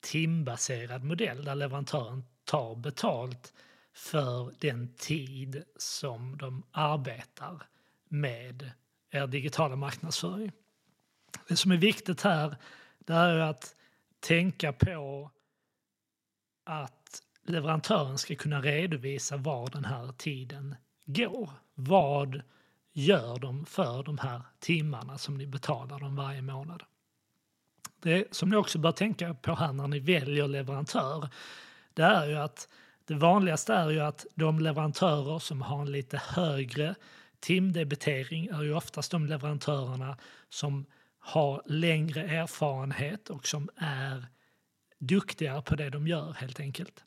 timbaserad 0.00 1.04
modell 1.04 1.44
där 1.44 1.54
leverantören 1.54 2.24
tar 2.44 2.76
betalt 2.76 3.52
för 3.94 4.52
den 4.58 4.94
tid 4.94 5.62
som 5.76 6.36
de 6.36 6.62
arbetar 6.72 7.62
med 8.08 8.70
er 9.10 9.26
digitala 9.26 9.76
marknadsföring. 9.76 10.52
Det 11.48 11.56
som 11.56 11.72
är 11.72 11.76
viktigt 11.76 12.20
här 12.20 12.56
det 12.98 13.14
är 13.14 13.38
att 13.38 13.74
tänka 14.22 14.72
på 14.72 15.30
att 16.64 17.22
leverantören 17.42 18.18
ska 18.18 18.34
kunna 18.34 18.60
redovisa 18.60 19.36
var 19.36 19.70
den 19.70 19.84
här 19.84 20.12
tiden 20.12 20.76
går. 21.04 21.50
Vad 21.74 22.42
gör 22.92 23.38
de 23.38 23.66
för 23.66 24.02
de 24.02 24.18
här 24.18 24.40
timmarna 24.58 25.18
som 25.18 25.38
ni 25.38 25.46
betalar 25.46 26.00
dem 26.00 26.16
varje 26.16 26.42
månad? 26.42 26.82
Det 28.02 28.34
som 28.34 28.48
ni 28.48 28.56
också 28.56 28.78
bör 28.78 28.92
tänka 28.92 29.34
på 29.34 29.54
här 29.54 29.72
när 29.72 29.88
ni 29.88 29.98
väljer 29.98 30.48
leverantör 30.48 31.28
det 31.94 32.02
är 32.02 32.26
ju 32.26 32.36
att 32.36 32.68
det 33.04 33.14
vanligaste 33.14 33.74
är 33.74 33.90
ju 33.90 34.00
att 34.00 34.26
de 34.34 34.60
leverantörer 34.60 35.38
som 35.38 35.62
har 35.62 35.80
en 35.80 35.92
lite 35.92 36.16
högre 36.24 36.94
timdebitering 37.40 38.46
är 38.46 38.62
ju 38.62 38.74
oftast 38.74 39.10
de 39.10 39.26
leverantörerna 39.26 40.16
som 40.48 40.86
har 41.24 41.62
längre 41.66 42.22
erfarenhet 42.22 43.30
och 43.30 43.46
som 43.46 43.70
är 43.76 44.26
duktigare 44.98 45.62
på 45.62 45.74
det 45.76 45.90
de 45.90 46.06
gör 46.06 46.32
helt 46.32 46.60
enkelt. 46.60 47.04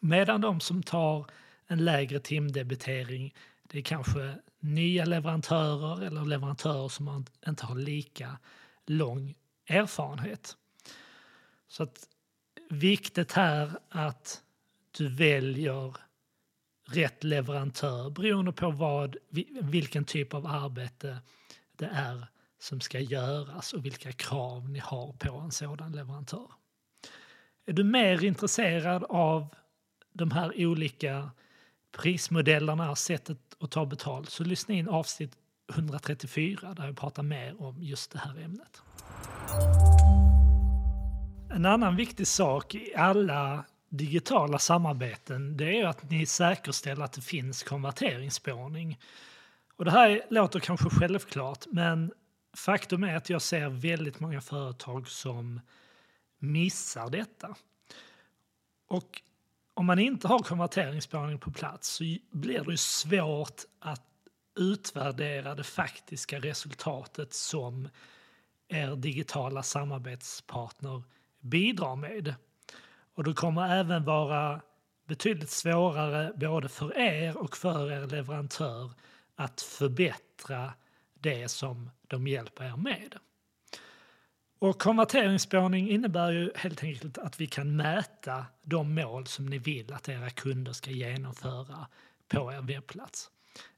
Medan 0.00 0.40
de 0.40 0.60
som 0.60 0.82
tar 0.82 1.26
en 1.66 1.84
lägre 1.84 2.20
timdebitering 2.20 3.34
det 3.62 3.78
är 3.78 3.82
kanske 3.82 4.34
nya 4.60 5.04
leverantörer 5.04 6.06
eller 6.06 6.24
leverantörer 6.24 6.88
som 6.88 7.24
inte 7.48 7.66
har 7.66 7.76
lika 7.76 8.38
lång 8.86 9.34
erfarenhet. 9.66 10.56
Så 11.68 11.82
att 11.82 12.08
viktigt 12.70 13.32
här 13.32 13.78
att 13.88 14.42
du 14.90 15.08
väljer 15.08 15.96
rätt 16.86 17.24
leverantör 17.24 18.10
beroende 18.10 18.52
på 18.52 18.70
vad, 18.70 19.16
vilken 19.60 20.04
typ 20.04 20.34
av 20.34 20.46
arbete 20.46 21.18
det 21.76 21.90
är 21.92 22.26
som 22.64 22.80
ska 22.80 23.00
göras 23.00 23.72
och 23.72 23.84
vilka 23.84 24.12
krav 24.12 24.70
ni 24.70 24.78
har 24.78 25.12
på 25.12 25.38
en 25.38 25.50
sådan 25.50 25.92
leverantör. 25.92 26.50
Är 27.66 27.72
du 27.72 27.84
mer 27.84 28.24
intresserad 28.24 29.04
av 29.08 29.54
de 30.12 30.30
här 30.30 30.66
olika 30.66 31.30
prismodellerna, 31.92 32.96
sättet 32.96 33.38
att 33.60 33.70
ta 33.70 33.86
betalt, 33.86 34.30
så 34.30 34.44
lyssna 34.44 34.74
in 34.74 34.88
avsnitt 34.88 35.36
134 35.74 36.74
där 36.74 36.86
jag 36.86 36.96
pratar 36.96 37.22
mer 37.22 37.62
om 37.62 37.82
just 37.82 38.10
det 38.10 38.18
här 38.18 38.38
ämnet. 38.38 38.82
En 41.50 41.66
annan 41.66 41.96
viktig 41.96 42.26
sak 42.26 42.74
i 42.74 42.94
alla 42.96 43.64
digitala 43.88 44.58
samarbeten 44.58 45.56
det 45.56 45.80
är 45.80 45.86
att 45.86 46.10
ni 46.10 46.26
säkerställer 46.26 47.04
att 47.04 47.12
det 47.12 47.22
finns 47.22 47.62
konverteringsspårning. 47.62 48.98
Och 49.76 49.84
det 49.84 49.90
här 49.90 50.22
låter 50.30 50.60
kanske 50.60 50.90
självklart 50.90 51.66
men 51.72 52.12
faktum 52.56 53.04
är 53.04 53.16
att 53.16 53.30
jag 53.30 53.42
ser 53.42 53.68
väldigt 53.68 54.20
många 54.20 54.40
företag 54.40 55.08
som 55.08 55.60
missar 56.38 57.10
detta. 57.10 57.54
Och 58.86 59.22
om 59.74 59.86
man 59.86 59.98
inte 59.98 60.28
har 60.28 60.38
konverteringsspårning 60.38 61.38
på 61.38 61.50
plats 61.50 61.88
så 61.88 62.04
blir 62.30 62.64
det 62.64 62.76
svårt 62.76 63.62
att 63.78 64.02
utvärdera 64.58 65.54
det 65.54 65.64
faktiska 65.64 66.38
resultatet 66.38 67.34
som 67.34 67.88
er 68.68 68.96
digitala 68.96 69.62
samarbetspartner 69.62 71.02
bidrar 71.40 71.96
med. 71.96 72.34
Och 73.14 73.24
det 73.24 73.34
kommer 73.34 73.76
även 73.80 74.04
vara 74.04 74.60
betydligt 75.06 75.50
svårare 75.50 76.32
både 76.36 76.68
för 76.68 76.98
er 76.98 77.36
och 77.36 77.56
för 77.56 77.92
er 77.92 78.06
leverantör 78.06 78.90
att 79.34 79.60
förbättra 79.60 80.72
det 81.14 81.48
som 81.48 81.90
de 82.14 82.26
hjälper 82.26 82.64
er 82.64 82.76
med. 82.76 83.14
Och 84.58 84.80
konverteringsspårning 84.80 85.90
innebär 85.90 86.30
ju 86.30 86.50
helt 86.54 86.82
enkelt 86.82 87.18
att 87.18 87.40
vi 87.40 87.46
kan 87.46 87.76
mäta 87.76 88.46
de 88.62 88.94
mål 88.94 89.26
som 89.26 89.46
ni 89.46 89.58
vill 89.58 89.92
att 89.92 90.08
era 90.08 90.30
kunder 90.30 90.72
ska 90.72 90.90
genomföra 90.90 91.86
på 92.28 92.52
er 92.52 92.62
webbplats. 92.62 93.30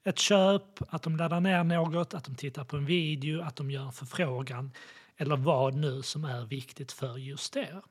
Ett 0.05 0.19
köp, 0.19 0.63
att 0.89 1.03
de 1.03 1.17
laddar 1.17 1.41
ner 1.41 1.65
något, 1.65 2.15
att 2.15 2.25
de 2.25 2.35
tittar 2.35 2.65
på 2.65 2.77
en 2.77 2.87
video, 2.87 3.43
att 3.43 3.57
de 3.57 3.71
gör 3.71 3.83
en 3.83 3.93
förfrågan 3.93 4.73
eller 5.17 5.37
vad 5.37 5.75
nu 5.75 6.03
som 6.03 6.25
är 6.25 6.45
viktigt 6.45 6.93
för 6.93 7.17
just 7.17 7.57
er. 7.57 7.83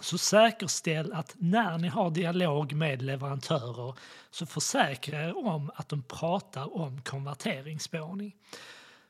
Så 0.00 0.18
säkerställ 0.18 1.12
att 1.12 1.34
när 1.38 1.78
ni 1.78 1.88
har 1.88 2.10
dialog 2.10 2.72
med 2.72 3.02
leverantörer 3.02 3.94
så 4.30 4.46
försäkra 4.46 5.22
er 5.22 5.46
om 5.46 5.70
att 5.74 5.88
de 5.88 6.02
pratar 6.02 6.76
om 6.76 7.02
konverteringsspårning. 7.02 8.36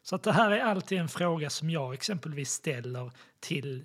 Så 0.02 0.16
att 0.16 0.22
det 0.22 0.32
här 0.32 0.50
är 0.50 0.60
alltid 0.60 0.98
en 0.98 1.08
fråga 1.08 1.50
som 1.50 1.70
jag 1.70 1.94
exempelvis 1.94 2.50
ställer 2.50 3.10
till 3.40 3.84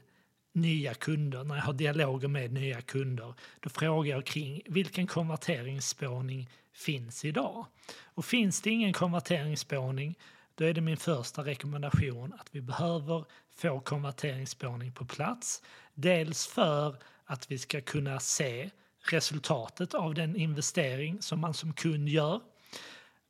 nya 0.54 0.94
kunder, 0.94 1.44
när 1.44 1.56
jag 1.56 1.64
har 1.64 1.74
dialoger 1.74 2.28
med 2.28 2.54
nya 2.54 2.82
kunder. 2.82 3.34
Då 3.60 3.70
frågar 3.70 4.12
jag 4.12 4.26
kring 4.26 4.62
vilken 4.66 5.08
konverteringsspårning 5.08 6.50
finns 6.74 7.26
idag? 7.26 7.66
Och 8.04 8.26
finns 8.26 8.62
det 8.62 8.70
ingen 8.70 8.94
konverteringsspårning 8.94 10.16
då 10.56 10.66
är 10.66 10.74
det 10.74 10.82
min 10.82 10.98
första 10.98 11.44
rekommendation 11.44 12.34
att 12.40 12.48
vi 12.52 12.62
behöver 12.62 13.26
få 13.56 13.80
konverteringsspårning 13.80 14.92
på 14.92 15.06
plats. 15.06 15.62
Dels 15.94 16.48
för 16.48 16.96
att 17.26 17.52
vi 17.52 17.58
ska 17.58 17.82
kunna 17.82 18.20
se 18.20 18.70
resultatet 19.12 19.94
av 19.94 20.14
den 20.14 20.36
investering 20.36 21.22
som 21.22 21.40
man 21.40 21.54
som 21.54 21.74
kund 21.74 22.10
gör. 22.10 22.42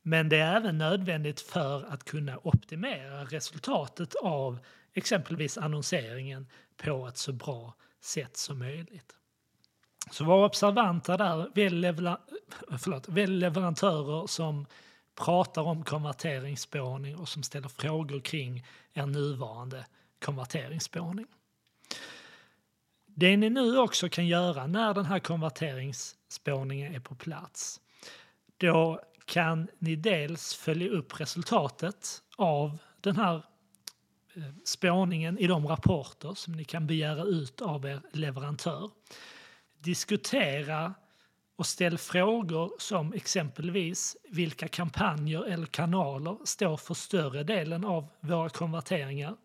Men 0.07 0.29
det 0.29 0.37
är 0.37 0.55
även 0.55 0.77
nödvändigt 0.77 1.41
för 1.41 1.83
att 1.83 2.03
kunna 2.03 2.39
optimera 2.43 3.23
resultatet 3.23 4.15
av 4.15 4.59
exempelvis 4.93 5.57
annonseringen 5.57 6.47
på 6.77 7.07
ett 7.07 7.17
så 7.17 7.33
bra 7.33 7.73
sätt 8.01 8.37
som 8.37 8.59
möjligt. 8.59 9.15
Så 10.11 10.23
var 10.23 10.45
observanta 10.45 11.17
där, 11.17 11.49
välj, 11.55 11.75
lever 11.75 12.17
förlåt, 12.79 13.07
välj 13.09 13.39
leverantörer 13.39 14.27
som 14.27 14.65
pratar 15.15 15.61
om 15.61 15.83
konverteringsspårning 15.83 17.15
och 17.17 17.29
som 17.29 17.43
ställer 17.43 17.69
frågor 17.69 18.19
kring 18.19 18.65
er 18.93 19.05
nuvarande 19.05 19.85
konverteringsspårning. 20.25 21.27
Det 23.05 23.37
ni 23.37 23.49
nu 23.49 23.77
också 23.77 24.09
kan 24.09 24.27
göra 24.27 24.67
när 24.67 24.93
den 24.93 25.05
här 25.05 25.19
konverteringsspårningen 25.19 26.95
är 26.95 26.99
på 26.99 27.15
plats, 27.15 27.81
då 28.57 29.01
kan 29.25 29.67
ni 29.79 29.95
dels 29.95 30.55
följa 30.55 30.89
upp 30.89 31.19
resultatet 31.19 32.21
av 32.35 32.77
den 33.01 33.15
här 33.15 33.35
eh, 34.35 34.43
spåningen 34.65 35.39
i 35.39 35.47
de 35.47 35.67
rapporter 35.67 36.33
som 36.33 36.53
ni 36.53 36.63
kan 36.63 36.87
begära 36.87 37.23
ut 37.23 37.61
av 37.61 37.85
er 37.85 38.01
leverantör. 38.11 38.89
Diskutera 39.79 40.93
och 41.55 41.65
ställ 41.65 41.97
frågor 41.97 42.71
som 42.79 43.13
exempelvis 43.13 44.17
vilka 44.29 44.67
kampanjer 44.67 45.45
eller 45.45 45.65
kanaler 45.65 46.37
står 46.43 46.77
för 46.77 46.93
större 46.93 47.43
delen 47.43 47.85
av 47.85 48.07
våra 48.19 48.49
konverteringar? 48.49 49.35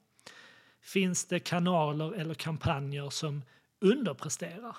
Finns 0.80 1.26
det 1.26 1.40
kanaler 1.40 2.12
eller 2.12 2.34
kampanjer 2.34 3.10
som 3.10 3.42
underpresterar? 3.80 4.76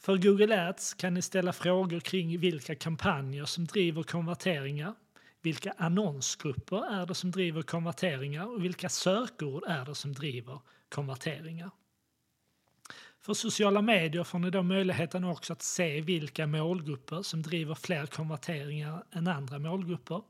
För 0.00 0.16
Google 0.16 0.68
Ads 0.68 0.94
kan 0.94 1.14
ni 1.14 1.22
ställa 1.22 1.52
frågor 1.52 2.00
kring 2.00 2.38
vilka 2.38 2.74
kampanjer 2.74 3.44
som 3.44 3.64
driver 3.64 4.02
konverteringar, 4.02 4.94
vilka 5.42 5.74
annonsgrupper 5.78 7.00
är 7.00 7.06
det 7.06 7.14
som 7.14 7.30
driver 7.30 7.62
konverteringar 7.62 8.46
och 8.46 8.64
vilka 8.64 8.88
sökord 8.88 9.64
är 9.66 9.84
det 9.84 9.94
som 9.94 10.12
driver 10.12 10.60
konverteringar. 10.88 11.70
För 13.18 13.34
sociala 13.34 13.82
medier 13.82 14.24
får 14.24 14.38
ni 14.38 14.50
då 14.50 14.62
möjligheten 14.62 15.24
också 15.24 15.52
att 15.52 15.62
se 15.62 16.00
vilka 16.00 16.46
målgrupper 16.46 17.22
som 17.22 17.42
driver 17.42 17.74
fler 17.74 18.06
konverteringar 18.06 19.04
än 19.12 19.28
andra 19.28 19.58
målgrupper. 19.58 20.22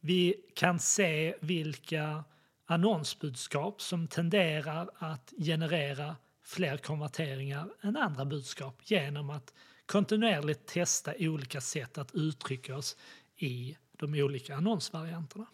Vi 0.00 0.34
kan 0.54 0.78
se 0.78 1.34
vilka 1.40 2.24
annonsbudskap 2.66 3.80
som 3.80 4.08
tenderar 4.08 4.90
att 4.98 5.32
generera 5.38 6.16
fler 6.46 6.76
konverteringar 6.76 7.70
än 7.82 7.96
andra 7.96 8.24
budskap 8.24 8.80
genom 8.84 9.30
att 9.30 9.54
kontinuerligt 9.86 10.66
testa 10.66 11.12
olika 11.18 11.60
sätt 11.60 11.98
att 11.98 12.14
uttrycka 12.14 12.76
oss 12.76 12.96
i 13.36 13.76
de 13.92 14.14
olika 14.14 14.56
annonsvarianterna. 14.56 15.46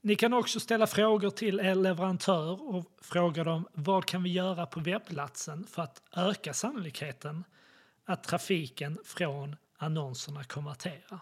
Ni 0.00 0.16
kan 0.16 0.32
också 0.32 0.60
ställa 0.60 0.86
frågor 0.86 1.30
till 1.30 1.60
er 1.60 1.74
leverantör 1.74 2.74
och 2.74 2.98
fråga 3.02 3.44
dem 3.44 3.68
vad 3.72 4.06
kan 4.06 4.22
vi 4.22 4.30
göra 4.30 4.66
på 4.66 4.80
webbplatsen 4.80 5.66
för 5.66 5.82
att 5.82 6.02
öka 6.16 6.54
sannolikheten 6.54 7.44
att 8.04 8.24
trafiken 8.24 8.98
från 9.04 9.56
annonserna 9.76 10.44
konverterar. 10.44 11.20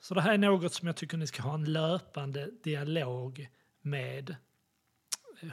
Så 0.00 0.14
det 0.14 0.20
här 0.20 0.32
är 0.32 0.38
något 0.38 0.74
som 0.74 0.86
jag 0.86 0.96
tycker 0.96 1.16
ni 1.16 1.26
ska 1.26 1.42
ha 1.42 1.54
en 1.54 1.72
löpande 1.72 2.50
dialog 2.62 3.48
med 3.80 4.36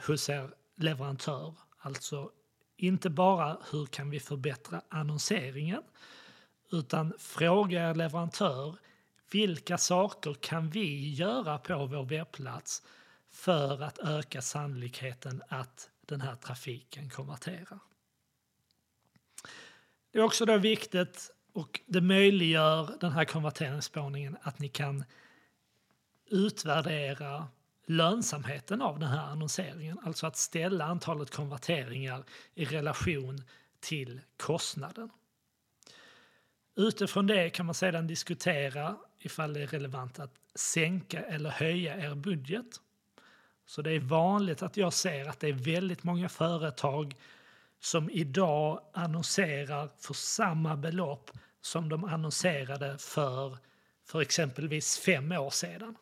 hos 0.06 0.28
er 0.28 0.50
leverantör. 0.76 1.54
Alltså 1.78 2.30
inte 2.76 3.10
bara 3.10 3.58
hur 3.70 3.86
kan 3.86 4.10
vi 4.10 4.20
förbättra 4.20 4.82
annonseringen 4.88 5.82
utan 6.72 7.12
fråga 7.18 7.90
er 7.90 7.94
leverantör 7.94 8.76
vilka 9.30 9.78
saker 9.78 10.34
kan 10.34 10.70
vi 10.70 11.14
göra 11.14 11.58
på 11.58 11.86
vår 11.86 12.04
webbplats 12.04 12.82
för 13.30 13.82
att 13.82 13.98
öka 13.98 14.42
sannolikheten 14.42 15.42
att 15.48 15.90
den 16.00 16.20
här 16.20 16.36
trafiken 16.36 17.10
konverterar? 17.10 17.78
Det 20.10 20.18
är 20.18 20.22
också 20.22 20.44
då 20.44 20.56
viktigt 20.56 21.30
och 21.52 21.80
det 21.86 22.00
möjliggör 22.00 22.96
den 23.00 23.12
här 23.12 23.24
konverteringsspårningen 23.24 24.36
att 24.42 24.58
ni 24.58 24.68
kan 24.68 25.04
utvärdera 26.26 27.48
lönsamheten 27.96 28.82
av 28.82 28.98
den 28.98 29.08
här 29.08 29.26
annonseringen. 29.26 29.98
Alltså 30.04 30.26
att 30.26 30.36
ställa 30.36 30.84
antalet 30.84 31.30
konverteringar 31.30 32.24
i 32.54 32.64
relation 32.64 33.42
till 33.80 34.20
kostnaden. 34.36 35.10
Utifrån 36.76 37.26
det 37.26 37.50
kan 37.50 37.66
man 37.66 37.74
sedan 37.74 38.06
diskutera 38.06 38.96
ifall 39.18 39.52
det 39.54 39.62
är 39.62 39.66
relevant 39.66 40.18
att 40.18 40.34
sänka 40.54 41.20
eller 41.20 41.50
höja 41.50 41.96
er 41.96 42.14
budget. 42.14 42.80
Så 43.66 43.82
det 43.82 43.90
är 43.90 44.00
vanligt 44.00 44.62
att 44.62 44.76
jag 44.76 44.92
ser 44.92 45.28
att 45.28 45.40
det 45.40 45.48
är 45.48 45.52
väldigt 45.52 46.04
många 46.04 46.28
företag 46.28 47.16
som 47.80 48.10
idag 48.10 48.80
annonserar 48.92 49.88
för 49.98 50.14
samma 50.14 50.76
belopp 50.76 51.30
som 51.60 51.88
de 51.88 52.04
annonserade 52.04 52.98
för, 52.98 53.58
för 54.04 54.20
exempelvis 54.20 54.98
fem 54.98 55.32
år 55.32 55.50
sedan. 55.50 55.96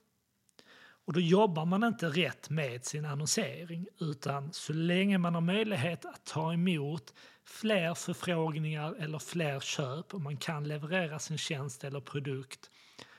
Och 1.11 1.14
då 1.14 1.20
jobbar 1.20 1.64
man 1.64 1.85
inte 1.85 2.09
rätt 2.09 2.51
med 2.51 2.85
sin 2.85 3.05
annonsering 3.05 3.88
utan 4.01 4.53
så 4.53 4.73
länge 4.73 5.18
man 5.18 5.35
har 5.35 5.40
möjlighet 5.40 6.05
att 6.05 6.25
ta 6.25 6.53
emot 6.53 7.14
fler 7.44 7.94
förfrågningar 7.94 8.94
eller 8.94 9.18
fler 9.18 9.61
köp 9.61 10.14
och 10.14 10.20
man 10.20 10.37
kan 10.37 10.68
leverera 10.68 11.18
sin 11.18 11.38
tjänst 11.38 11.85
eller 11.85 12.01
produkt 12.01 12.70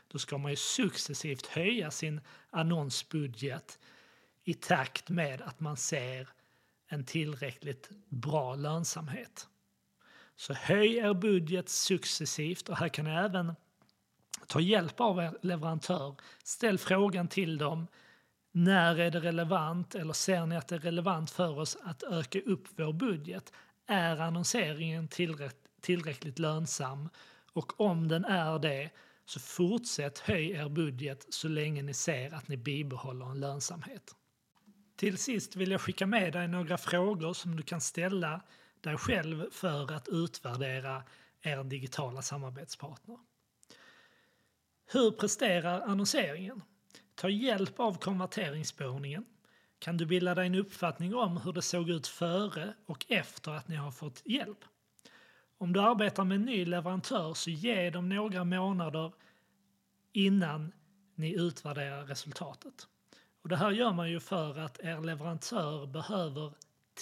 då 0.08 0.20
ska 0.20 0.38
man 0.38 0.52
ju 0.52 0.56
successivt 0.56 1.48
höja 1.48 1.92
sin 1.92 2.22
annonsbudget 2.50 3.80
i 4.44 4.54
takt 4.54 5.10
med 5.10 5.42
att 5.42 5.60
man 5.60 5.78
ser 5.78 6.30
en 6.88 7.06
tillräckligt 7.06 7.90
bra 8.10 8.56
lönsamhet. 8.56 9.48
Så 10.36 10.54
höj 10.54 10.98
er 10.98 11.14
budget 11.14 11.70
successivt 11.70 12.70
och 12.70 12.78
här 12.78 12.90
kan 12.90 13.06
ni 13.06 13.12
även 13.12 13.56
ta 14.52 14.60
hjälp 14.60 15.00
av 15.00 15.20
er 15.20 15.38
leverantör. 15.42 16.16
Ställ 16.44 16.78
frågan 16.78 17.28
till 17.28 17.58
dem. 17.58 17.88
När 18.52 19.00
är 19.00 19.12
det 19.12 19.20
relevant 19.20 19.96
eller 19.96 20.14
ser 20.14 20.46
ni 20.46 20.58
att 20.58 20.68
det 20.68 20.76
är 20.76 20.80
relevant 20.80 21.32
för 21.32 21.60
oss 21.60 21.78
att 21.84 22.04
öka 22.04 22.40
upp 22.40 22.68
vår 22.76 22.94
budget? 22.94 23.54
Är 23.88 24.22
annonseringen 24.22 25.08
tillräckligt 25.82 26.40
lönsam? 26.40 27.10
Och 27.54 27.80
om 27.80 28.08
den 28.08 28.26
är 28.26 28.60
det, 28.60 28.90
så 29.26 29.40
fortsätt 29.40 30.20
höj 30.20 30.52
er 30.52 30.70
budget 30.70 31.26
så 31.30 31.48
länge 31.48 31.82
ni 31.82 31.94
ser 31.94 32.34
att 32.34 32.48
ni 32.48 32.58
bibehåller 32.58 33.26
en 33.26 33.40
lönsamhet. 33.40 34.16
Till 34.96 35.18
sist 35.18 35.56
vill 35.56 35.72
jag 35.72 35.82
skicka 35.82 36.06
med 36.06 36.34
dig 36.34 36.48
några 36.48 36.78
frågor 36.78 37.34
som 37.34 37.56
du 37.56 37.64
kan 37.64 37.82
ställa 37.82 38.42
dig 38.82 38.98
själv 38.98 39.46
för 39.52 39.92
att 39.92 40.08
utvärdera 40.08 41.04
er 41.42 41.64
digitala 41.64 42.22
samarbetspartner. 42.22 43.18
Hur 44.94 45.12
presterar 45.12 45.82
annonseringen? 45.82 46.62
Ta 47.16 47.30
hjälp 47.30 47.80
av 47.80 47.98
konverteringsspårningen. 47.98 49.26
Kan 49.80 49.98
du 49.98 50.06
bilda 50.06 50.36
dig 50.36 50.48
en 50.48 50.56
uppfattning 50.56 51.16
om 51.16 51.38
hur 51.38 51.54
det 51.54 51.62
såg 51.62 51.90
ut 51.90 52.08
före 52.08 52.74
och 52.86 53.06
efter 53.10 53.52
att 53.52 53.68
ni 53.68 53.76
har 53.76 53.92
fått 53.92 54.22
hjälp? 54.26 54.58
Om 55.58 55.74
du 55.74 55.82
arbetar 55.82 56.24
med 56.24 56.36
en 56.36 56.46
ny 56.46 56.66
leverantör 56.66 57.34
så 57.34 57.50
ge 57.50 57.90
dem 57.90 58.10
några 58.10 58.44
månader 58.44 59.14
innan 60.12 60.72
ni 61.16 61.34
utvärderar 61.34 62.06
resultatet. 62.06 62.88
Och 63.42 63.50
det 63.50 63.58
här 63.58 63.72
gör 63.72 63.94
man 63.94 64.12
ju 64.12 64.20
för 64.20 64.60
att 64.60 64.80
er 64.80 65.02
leverantör 65.02 65.88
behöver 65.88 66.54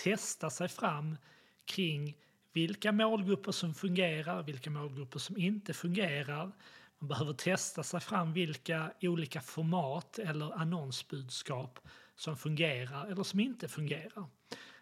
testa 0.04 0.50
sig 0.50 0.68
fram 0.68 1.18
kring 1.66 2.18
vilka 2.54 2.92
målgrupper 2.92 3.52
som 3.52 3.74
fungerar, 3.74 4.44
vilka 4.44 4.70
målgrupper 4.70 5.20
som 5.20 5.38
inte 5.38 5.74
fungerar. 5.74 6.52
Man 7.00 7.08
behöver 7.08 7.34
testa 7.34 7.84
sig 7.84 8.00
fram 8.00 8.34
vilka 8.34 8.92
olika 9.02 9.42
format 9.42 10.20
eller 10.20 10.60
annonsbudskap 10.60 11.80
som 12.16 12.38
fungerar 12.38 13.06
eller 13.12 13.24
som 13.24 13.40
inte 13.40 13.68
fungerar. 13.68 14.26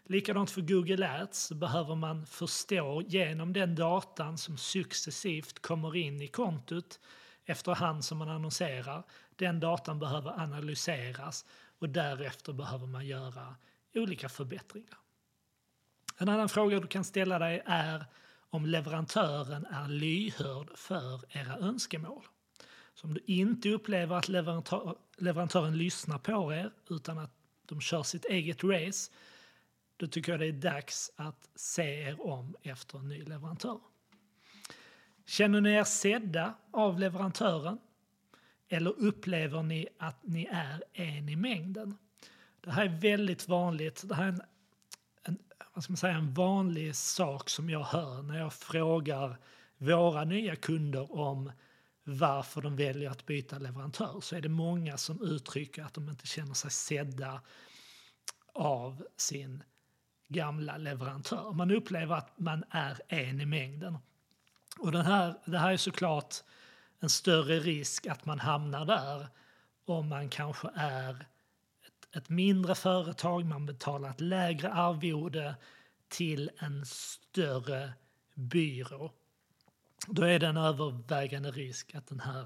Likadant 0.04 0.52
för 0.52 0.62
Google 0.62 1.22
Ads 1.22 1.52
behöver 1.52 1.96
man 1.96 2.26
förstå 2.26 3.02
genom 3.02 3.54
den 3.54 3.76
datan 3.76 4.38
som 4.38 4.58
successivt 4.58 5.60
kommer 5.60 5.96
in 5.96 6.22
i 6.22 6.28
kontot 6.28 7.00
efterhand 7.46 8.06
som 8.06 8.18
man 8.18 8.30
annonserar. 8.30 9.04
Den 9.36 9.60
datan 9.60 10.00
behöver 10.00 10.40
analyseras 10.40 11.46
och 11.80 11.90
därefter 11.90 12.54
behöver 12.54 12.88
man 12.88 13.08
göra 13.08 13.56
olika 13.96 14.30
förbättringar. 14.30 14.98
En 16.18 16.30
annan 16.30 16.50
fråga 16.50 16.80
du 16.80 16.88
kan 16.88 17.04
ställa 17.04 17.40
dig 17.40 17.64
är 17.66 18.06
om 18.50 18.66
leverantören 18.66 19.66
är 19.66 19.88
lyhörd 19.88 20.70
för 20.76 21.22
era 21.30 21.58
önskemål. 21.58 22.24
Så 22.94 23.08
om 23.08 23.14
du 23.14 23.22
inte 23.26 23.70
upplever 23.70 24.16
att 24.16 24.30
leverantör, 24.30 24.96
leverantören 25.18 25.78
lyssnar 25.78 26.18
på 26.18 26.54
er 26.54 26.72
utan 26.90 27.18
att 27.18 27.32
de 27.66 27.82
kör 27.82 28.04
sitt 28.04 28.26
eget 28.26 28.64
race, 28.64 29.12
då 29.98 30.08
tycker 30.08 30.32
jag 30.32 30.40
det 30.40 30.48
är 30.48 30.52
dags 30.52 31.12
att 31.16 31.50
se 31.56 32.02
er 32.02 32.28
om 32.28 32.56
efter 32.62 32.98
en 33.00 33.08
ny 33.08 33.24
leverantör. 33.24 33.80
Känner 35.26 35.62
ni 35.62 35.72
er 35.72 35.84
sedda 35.84 36.54
av 36.72 37.00
leverantören? 37.00 37.80
Eller 38.70 38.92
upplever 39.00 39.64
ni 39.64 39.88
att 39.98 40.24
ni 40.24 40.46
är 40.52 40.84
en 40.94 41.30
i 41.30 41.36
mängden? 41.36 41.98
Det 42.62 42.72
här 42.72 42.86
är 42.86 43.00
väldigt 43.00 43.48
vanligt. 43.48 44.04
Det 44.10 44.16
här 44.16 44.24
är 44.24 44.28
en, 44.28 44.42
vad 45.78 45.84
ska 45.84 45.92
man 45.92 45.98
säga, 45.98 46.14
en 46.14 46.34
vanlig 46.34 46.96
sak 46.96 47.50
som 47.50 47.70
jag 47.70 47.84
hör 47.84 48.22
när 48.22 48.40
jag 48.40 48.54
frågar 48.54 49.38
våra 49.78 50.24
nya 50.24 50.56
kunder 50.56 51.16
om 51.16 51.52
varför 52.04 52.62
de 52.62 52.76
väljer 52.76 53.10
att 53.10 53.26
byta 53.26 53.58
leverantör 53.58 54.20
så 54.22 54.36
är 54.36 54.42
det 54.42 54.50
många 54.50 54.98
som 54.98 55.22
uttrycker 55.22 55.84
att 55.84 55.94
de 55.94 56.10
inte 56.10 56.28
känner 56.28 56.54
sig 56.54 56.72
sedda 56.72 57.42
av 58.54 59.04
sin 59.18 59.64
gamla 60.28 60.78
leverantör. 60.78 61.52
Man 61.52 61.72
upplever 61.72 62.16
att 62.16 62.40
man 62.40 62.64
är 62.70 63.02
en 63.08 63.42
i 63.42 63.46
mängden. 63.46 63.98
Och 64.80 64.92
den 64.92 65.06
här, 65.06 65.36
det 65.46 65.60
här 65.60 65.72
är 65.72 65.78
såklart 65.78 66.36
en 67.00 67.10
större 67.10 67.60
risk 67.60 68.08
att 68.08 68.26
man 68.26 68.40
hamnar 68.40 68.86
där 68.86 69.28
om 69.86 70.10
man 70.10 70.30
kanske 70.30 70.70
är 70.76 71.26
ett, 72.16 72.30
mindre 72.30 72.76
företag, 72.76 73.46
man 73.46 73.66
betalar 73.66 74.10
ett 74.10 74.22
lägre 74.22 74.74
arvode 74.74 75.56
till 76.08 76.52
en 76.58 76.86
större 76.86 77.94
byrå. 78.34 79.12
Då 80.08 80.24
är 80.24 80.40
det 80.40 80.48
en 80.48 80.58
övervägande 80.58 81.52
risk 81.52 81.96
att, 81.96 82.08
den 82.08 82.20
här, 82.20 82.44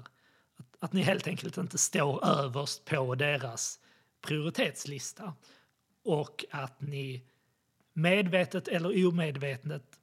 att, 0.56 0.76
att 0.78 0.92
ni 0.92 1.02
helt 1.02 1.26
enkelt 1.26 1.56
inte 1.56 1.78
står 1.78 2.24
överst 2.24 2.84
på 2.84 3.14
deras 3.14 3.80
prioritetslista 4.20 5.34
och 6.04 6.44
att 6.50 6.80
ni 6.80 7.26
medvetet 7.92 8.68
eller 8.68 9.06
omedvetet 9.08 9.98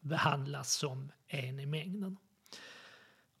behandlas 0.00 0.72
som 0.72 1.12
en 1.26 1.60
i 1.60 1.66
mängden. 1.66 2.16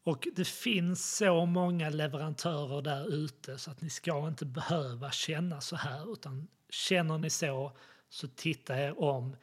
Och 0.04 0.28
det 0.36 0.48
finns 0.48 1.16
så 1.16 1.46
många 1.46 1.90
leverantörer 1.90 2.82
där 2.82 3.14
ute 3.14 3.58
så 3.58 3.70
att 3.70 3.80
ni 3.80 3.90
ska 3.90 4.28
inte 4.28 4.46
behöva 4.46 5.10
känna 5.10 5.60
så 5.60 5.76
här 5.76 6.12
utan 6.12 6.48
känner 6.70 7.18
ni 7.18 7.30
så 7.30 7.72
så 8.08 8.28
titta 8.28 8.78
er 8.78 9.00
om 9.00 9.36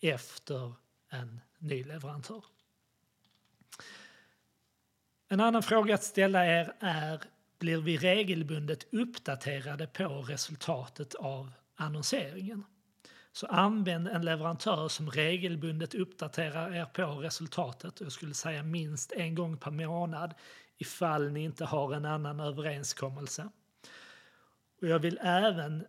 efter 0.00 0.72
en 1.10 1.40
ny 1.58 1.84
leverantör. 1.84 2.44
En 5.28 5.40
annan 5.40 5.62
fråga 5.62 5.94
att 5.94 6.04
ställa 6.04 6.46
er 6.46 6.72
är 6.80 7.22
blir 7.58 7.78
vi 7.78 7.96
regelbundet 7.96 8.94
uppdaterade 8.94 9.86
på 9.86 10.22
resultatet 10.22 11.14
av 11.14 11.52
annonseringen? 11.74 12.64
Så 13.36 13.46
använd 13.46 14.08
en 14.08 14.24
leverantör 14.24 14.88
som 14.88 15.10
regelbundet 15.10 15.94
uppdaterar 15.94 16.74
er 16.74 16.84
på 16.84 17.06
resultatet. 17.06 18.00
Jag 18.00 18.12
skulle 18.12 18.34
säga 18.34 18.62
minst 18.62 19.12
en 19.12 19.34
gång 19.34 19.56
per 19.56 19.70
månad 19.70 20.34
ifall 20.78 21.32
ni 21.32 21.44
inte 21.44 21.64
har 21.64 21.94
en 21.94 22.04
annan 22.04 22.40
överenskommelse. 22.40 23.48
Och 24.80 24.88
jag 24.88 24.98
vill 24.98 25.18
även 25.22 25.86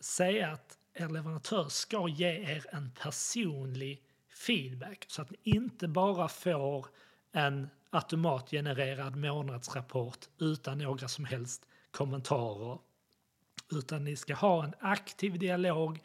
säga 0.00 0.50
att 0.50 0.78
er 0.94 1.08
leverantör 1.08 1.68
ska 1.68 2.08
ge 2.08 2.54
er 2.56 2.66
en 2.70 2.90
personlig 2.90 4.02
feedback 4.46 5.04
så 5.08 5.22
att 5.22 5.30
ni 5.30 5.38
inte 5.42 5.88
bara 5.88 6.28
får 6.28 6.86
en 7.32 7.68
automatgenererad 7.90 9.16
månadsrapport 9.16 10.28
utan 10.38 10.78
några 10.78 11.08
som 11.08 11.24
helst 11.24 11.66
kommentarer. 11.90 12.78
Utan 13.72 14.04
ni 14.04 14.16
ska 14.16 14.34
ha 14.34 14.64
en 14.64 14.74
aktiv 14.80 15.38
dialog 15.38 16.00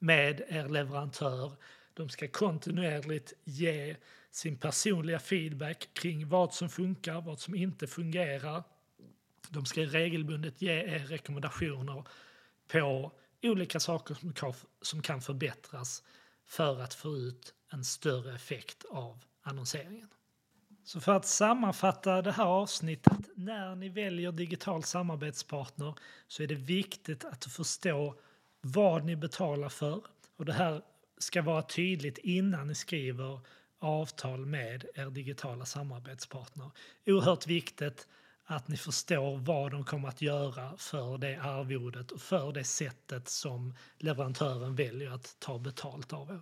med 0.00 0.42
er 0.48 0.68
leverantör. 0.68 1.52
De 1.94 2.08
ska 2.08 2.28
kontinuerligt 2.28 3.32
ge 3.44 3.96
sin 4.30 4.56
personliga 4.56 5.18
feedback 5.18 5.88
kring 5.92 6.28
vad 6.28 6.54
som 6.54 6.68
funkar, 6.68 7.20
vad 7.20 7.40
som 7.40 7.54
inte 7.54 7.86
fungerar. 7.86 8.62
De 9.48 9.66
ska 9.66 9.80
regelbundet 9.80 10.62
ge 10.62 10.72
er 10.72 10.98
rekommendationer 10.98 12.04
på 12.68 13.12
olika 13.42 13.80
saker 13.80 14.14
som 14.14 14.32
kan, 14.32 14.54
som 14.82 15.02
kan 15.02 15.20
förbättras 15.20 16.02
för 16.46 16.80
att 16.80 16.94
få 16.94 17.16
ut 17.16 17.54
en 17.72 17.84
större 17.84 18.34
effekt 18.34 18.84
av 18.90 19.24
annonseringen. 19.42 20.08
Så 20.84 21.00
för 21.00 21.12
att 21.12 21.26
sammanfatta 21.26 22.22
det 22.22 22.32
här 22.32 22.44
avsnittet, 22.44 23.18
när 23.34 23.74
ni 23.74 23.88
väljer 23.88 24.32
digital 24.32 24.82
samarbetspartner 24.82 25.94
så 26.26 26.42
är 26.42 26.46
det 26.46 26.54
viktigt 26.54 27.24
att 27.24 27.44
förstå 27.44 28.14
vad 28.60 29.04
ni 29.04 29.16
betalar 29.16 29.68
för. 29.68 30.02
Och 30.36 30.44
det 30.44 30.52
här 30.52 30.82
ska 31.18 31.42
vara 31.42 31.62
tydligt 31.62 32.18
innan 32.18 32.66
ni 32.66 32.74
skriver 32.74 33.40
avtal 33.78 34.46
med 34.46 34.84
er 34.94 35.10
digitala 35.10 35.64
samarbetspartner. 35.64 36.70
Oerhört 37.06 37.46
viktigt 37.46 38.08
att 38.44 38.68
ni 38.68 38.76
förstår 38.76 39.36
vad 39.38 39.70
de 39.70 39.84
kommer 39.84 40.08
att 40.08 40.22
göra 40.22 40.76
för 40.76 41.18
det 41.18 41.36
arvodet 41.36 42.10
och 42.10 42.20
för 42.20 42.52
det 42.52 42.64
sättet 42.64 43.28
som 43.28 43.74
leverantören 43.96 44.74
väljer 44.74 45.10
att 45.10 45.36
ta 45.38 45.58
betalt 45.58 46.12
av 46.12 46.30
er. 46.30 46.40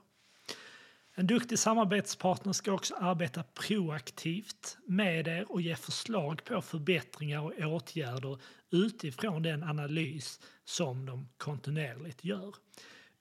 En 1.19 1.27
duktig 1.27 1.59
samarbetspartner 1.59 2.53
ska 2.53 2.73
också 2.73 2.95
arbeta 2.95 3.43
proaktivt 3.43 4.79
med 4.87 5.29
er 5.29 5.53
och 5.53 5.61
ge 5.61 5.77
förslag 5.77 6.45
på 6.45 6.63
förbättringar 6.63 7.41
och 7.41 7.53
åtgärder 7.73 8.39
utifrån 8.71 9.43
den 9.43 9.63
analys 9.63 10.41
som 10.65 11.07
de 11.07 11.29
kontinuerligt 11.37 12.25
gör. 12.25 12.55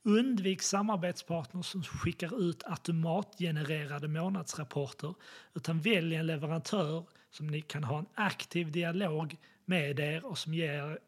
Undvik 0.04 0.62
samarbetspartners 0.62 1.66
som 1.66 1.84
skickar 1.84 2.50
ut 2.50 2.64
automatgenererade 2.66 4.08
månadsrapporter 4.08 5.14
utan 5.56 5.82
välj 5.82 6.16
en 6.16 6.28
leverantör 6.28 7.06
som 7.30 7.48
ni 7.48 7.62
kan 7.62 7.84
ha 7.84 8.00
en 8.00 8.10
aktiv 8.14 8.72
dialog 8.72 9.38
med 9.66 10.00
er 10.00 10.26
och 10.26 10.38
som 10.38 10.54
ger 10.54 11.00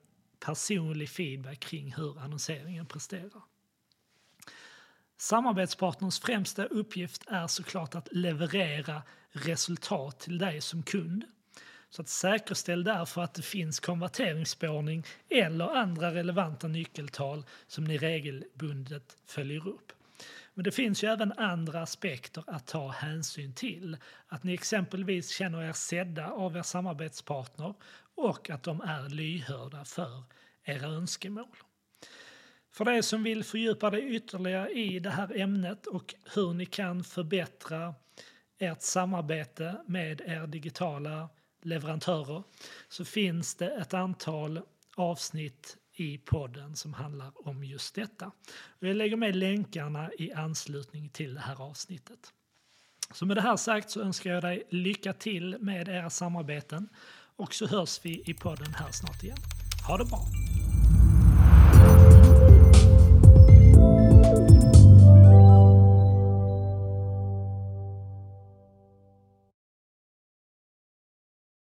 personlig 0.45 1.09
feedback 1.09 1.59
kring 1.59 1.93
hur 1.93 2.19
annonseringen 2.19 2.85
presterar. 2.85 3.48
Samarbetspartners 5.21 6.19
främsta 6.19 6.65
uppgift 6.65 7.23
är 7.27 7.47
såklart 7.47 7.95
att 7.95 8.07
leverera 8.11 9.01
resultat 9.31 10.19
till 10.19 10.37
dig 10.37 10.61
som 10.61 10.83
kund. 10.83 11.23
Så 11.89 12.01
att 12.01 12.09
säkerställ 12.09 12.83
därför 12.83 13.21
att 13.21 13.33
det 13.33 13.41
finns 13.41 13.79
konverteringsspårning 13.79 15.03
eller 15.29 15.75
andra 15.75 16.13
relevanta 16.13 16.67
nyckeltal 16.67 17.45
som 17.67 17.83
ni 17.83 17.97
regelbundet 17.97 19.17
följer 19.25 19.67
upp. 19.67 19.91
Men 20.53 20.63
det 20.63 20.71
finns 20.71 21.03
ju 21.03 21.07
även 21.07 21.33
andra 21.37 21.81
aspekter 21.81 22.43
att 22.47 22.67
ta 22.67 22.89
hänsyn 22.89 23.53
till. 23.53 23.97
Att 24.27 24.43
ni 24.43 24.53
exempelvis 24.53 25.29
känner 25.29 25.63
er 25.63 25.73
sedda 25.73 26.27
av 26.27 26.57
er 26.57 26.63
samarbetspartner 26.63 27.73
och 28.15 28.49
att 28.49 28.63
de 28.63 28.81
är 28.81 29.09
lyhörda 29.09 29.85
för 29.85 30.23
era 30.63 30.87
önskemål. 30.87 31.55
För 32.79 32.85
dig 32.85 33.03
som 33.03 33.23
vill 33.23 33.43
fördjupa 33.43 33.89
dig 33.89 34.15
ytterligare 34.15 34.71
i 34.71 34.99
det 34.99 35.09
här 35.09 35.37
ämnet 35.37 35.87
och 35.87 36.15
hur 36.35 36.53
ni 36.53 36.65
kan 36.65 37.03
förbättra 37.03 37.95
ert 38.59 38.81
samarbete 38.81 39.75
med 39.85 40.21
er 40.21 40.47
digitala 40.47 41.29
leverantörer 41.61 42.43
så 42.89 43.05
finns 43.05 43.55
det 43.55 43.69
ett 43.69 43.93
antal 43.93 44.61
avsnitt 44.95 45.77
i 45.93 46.17
podden 46.17 46.75
som 46.75 46.93
handlar 46.93 47.47
om 47.47 47.63
just 47.63 47.95
detta. 47.95 48.31
Jag 48.79 48.95
lägger 48.95 49.17
med 49.17 49.35
länkarna 49.35 50.11
i 50.17 50.33
anslutning 50.33 51.09
till 51.09 51.33
det 51.33 51.41
här 51.41 51.61
avsnittet. 51.61 52.33
Så 53.13 53.25
med 53.25 53.37
det 53.37 53.41
här 53.41 53.57
sagt 53.57 53.89
så 53.89 54.01
önskar 54.01 54.31
jag 54.31 54.43
dig 54.43 54.63
lycka 54.69 55.13
till 55.13 55.57
med 55.59 55.87
era 55.87 56.09
samarbeten 56.09 56.89
och 57.35 57.53
så 57.53 57.67
hörs 57.67 57.99
vi 58.05 58.23
i 58.25 58.33
podden 58.33 58.73
här 58.73 58.91
snart 58.91 59.23
igen. 59.23 59.37
Ha 59.87 59.97
det 59.97 60.05
bra! 60.05 60.19